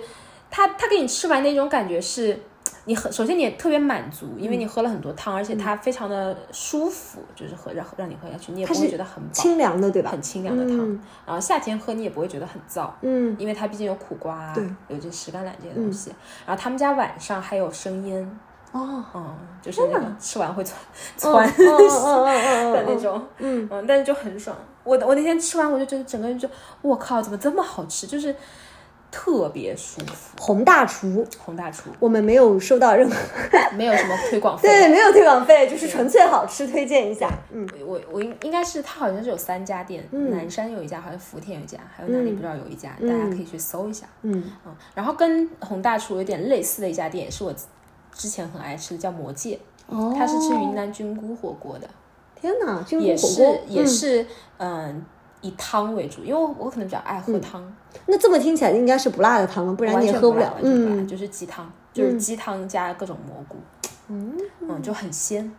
[0.50, 2.40] 它它给你吃完那种感觉是。
[2.86, 10.10] 你很首先你也特别满足，因为你喝了很多汤，而且它非常的舒服，就是喝让让你喝下去，你也不会觉得很饱，清凉的，对吧？
[10.10, 10.78] 很清凉的汤。
[11.26, 16.12] 然后夏天喝你也不会觉得很燥，嗯，因为它毕竟有苦瓜啊对，有这石橄榄这些东西。
[16.46, 18.40] 然后他们家晚上还有生腌，
[18.72, 21.48] 哦，嗯，就是那个吃完会窜嗯窜
[22.74, 23.68] 的那种，嗯。
[23.70, 24.58] 嗯，但是就很爽。
[24.84, 26.50] 我我那天吃完，我就觉得整个人就，
[26.82, 28.08] 我靠，怎么这么好吃？
[28.08, 28.36] 就是
[29.12, 30.36] 特别舒服。
[30.40, 31.90] 洪大厨，洪大厨。
[32.00, 33.16] 我们没有收到任何，
[33.76, 37.30] 没有什么推广费，对，没有推广费，就是纯粹好吃，推荐一下。
[37.52, 44.06] 嗯，我我应应该是它好像是有三家店，南山有一家，好像福田有一家，还有哪里不知道有一家，大家可以去搜一下。
[44.22, 44.44] 嗯。
[44.66, 47.54] 嗯，然后跟洪大厨有点类似的一家店，也是我
[48.14, 51.90] 之前很爱吃的，叫魔界，哦，它是吃云南菌菇火锅的，
[52.40, 53.88] 天哪，菌菇火锅也嗯。
[53.88, 54.26] 是
[54.58, 55.06] 嗯
[55.42, 57.62] 以汤为主，因为我我可能比较爱喝汤，
[58.06, 63.58] 那这么听起来应该是不辣的汤了，不然你也喝不辣，嗯，就是鸡汤，就是鸡汤加各种蘑菇，
[64.08, 65.52] 嗯嗯就很鲜。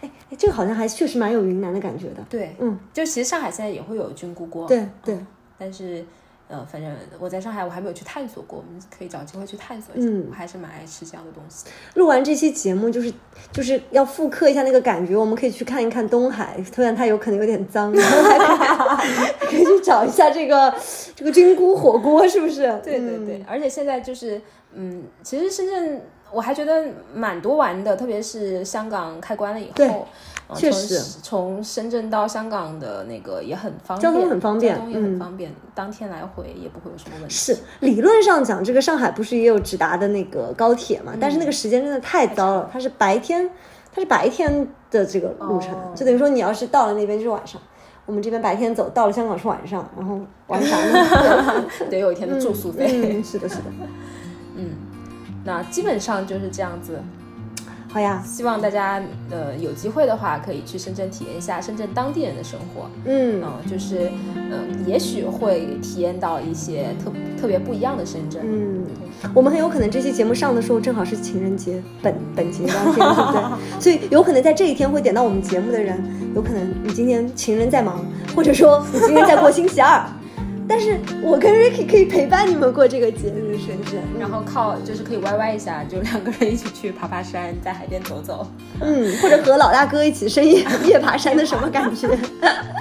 [0.00, 2.22] 哎这个好像还确实蛮有云南的感觉的。
[2.28, 5.18] 对，嗯，就其实上海现在也会有菌菇锅，对对，
[5.58, 6.04] 但是。
[6.52, 10.08] 呃，反正我在上海，我还没有去探索过，我们可以找机会去探索一下。
[10.08, 11.66] 嗯我还是蛮爱吃这样的东西。
[11.94, 13.14] 录完这期节目，就是
[13.52, 18.36] 就是要复刻一下那个感觉，我们可以去看一看东海，虽然它有可能有点脏，然后还
[19.40, 20.72] 可以去找一下这个
[21.14, 22.62] 这个菌菇火锅，是不是？
[22.84, 24.40] 对对对，而且现在就是，
[24.74, 26.84] 嗯，其实深圳我还觉得
[27.14, 30.06] 蛮多玩的，特别是香港开关了以后，
[30.54, 37.34] 确实从深圳到香港的那个也很方便，交通很方便交通也很嗯方便，当天来回也不会有什么问题。
[37.34, 41.14] 是理论上讲，这个上海不是也有直达的那个高铁嘛？
[41.20, 43.50] 但是那个时间真的太糟了，它是白天，
[43.92, 47.60] 它是白天的这个路程，哦就等于说你要是到了那边就是晚上。
[48.10, 51.64] 我们这边白天走，到了香港是晚上，然后玩啥呢？
[51.88, 52.90] 得有一天的住宿费。
[52.90, 53.62] 嗯，是的，是的。
[54.56, 54.70] 嗯，
[55.44, 56.98] 那基本上就是这样子。
[57.92, 62.88] 好呀，希望大家呃有机会的话，可以去深圳体验一下深圳当地人的生活。
[63.04, 68.42] 嗯，嗯，就是嗯，也许会体验到一些特特别不一样的深圳。
[68.44, 68.86] 嗯，
[69.34, 73.42] 我们很有可能这期节目上的时候正好是情人节本 本节当天，对不对？
[73.82, 76.00] 所以有可能在这一天会点到我们节目的人，
[76.36, 78.04] 有可能你今天情人在忙，
[78.36, 80.00] 或者说你今天在过星期二，
[80.70, 83.98] 但是我跟 Ricky 可以陪伴你们过这个节日，是不是？
[84.20, 88.46] 然后靠就是可以歪歪一下，就两个人一起去爬爬山，在海边走走。
[88.80, 92.08] 嗯，或者和老大哥一起深夜 夜爬山的什么感觉？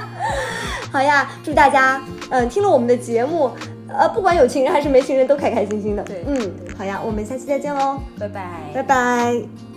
[0.94, 3.50] 好呀，祝大家嗯、听了我们的节目，
[3.88, 6.04] 呃，不管有情人还是没情人，都开开心心的。
[6.04, 8.46] 对嗯，好呀，我们下期再见喽，拜拜。
[8.72, 9.69] 拜拜。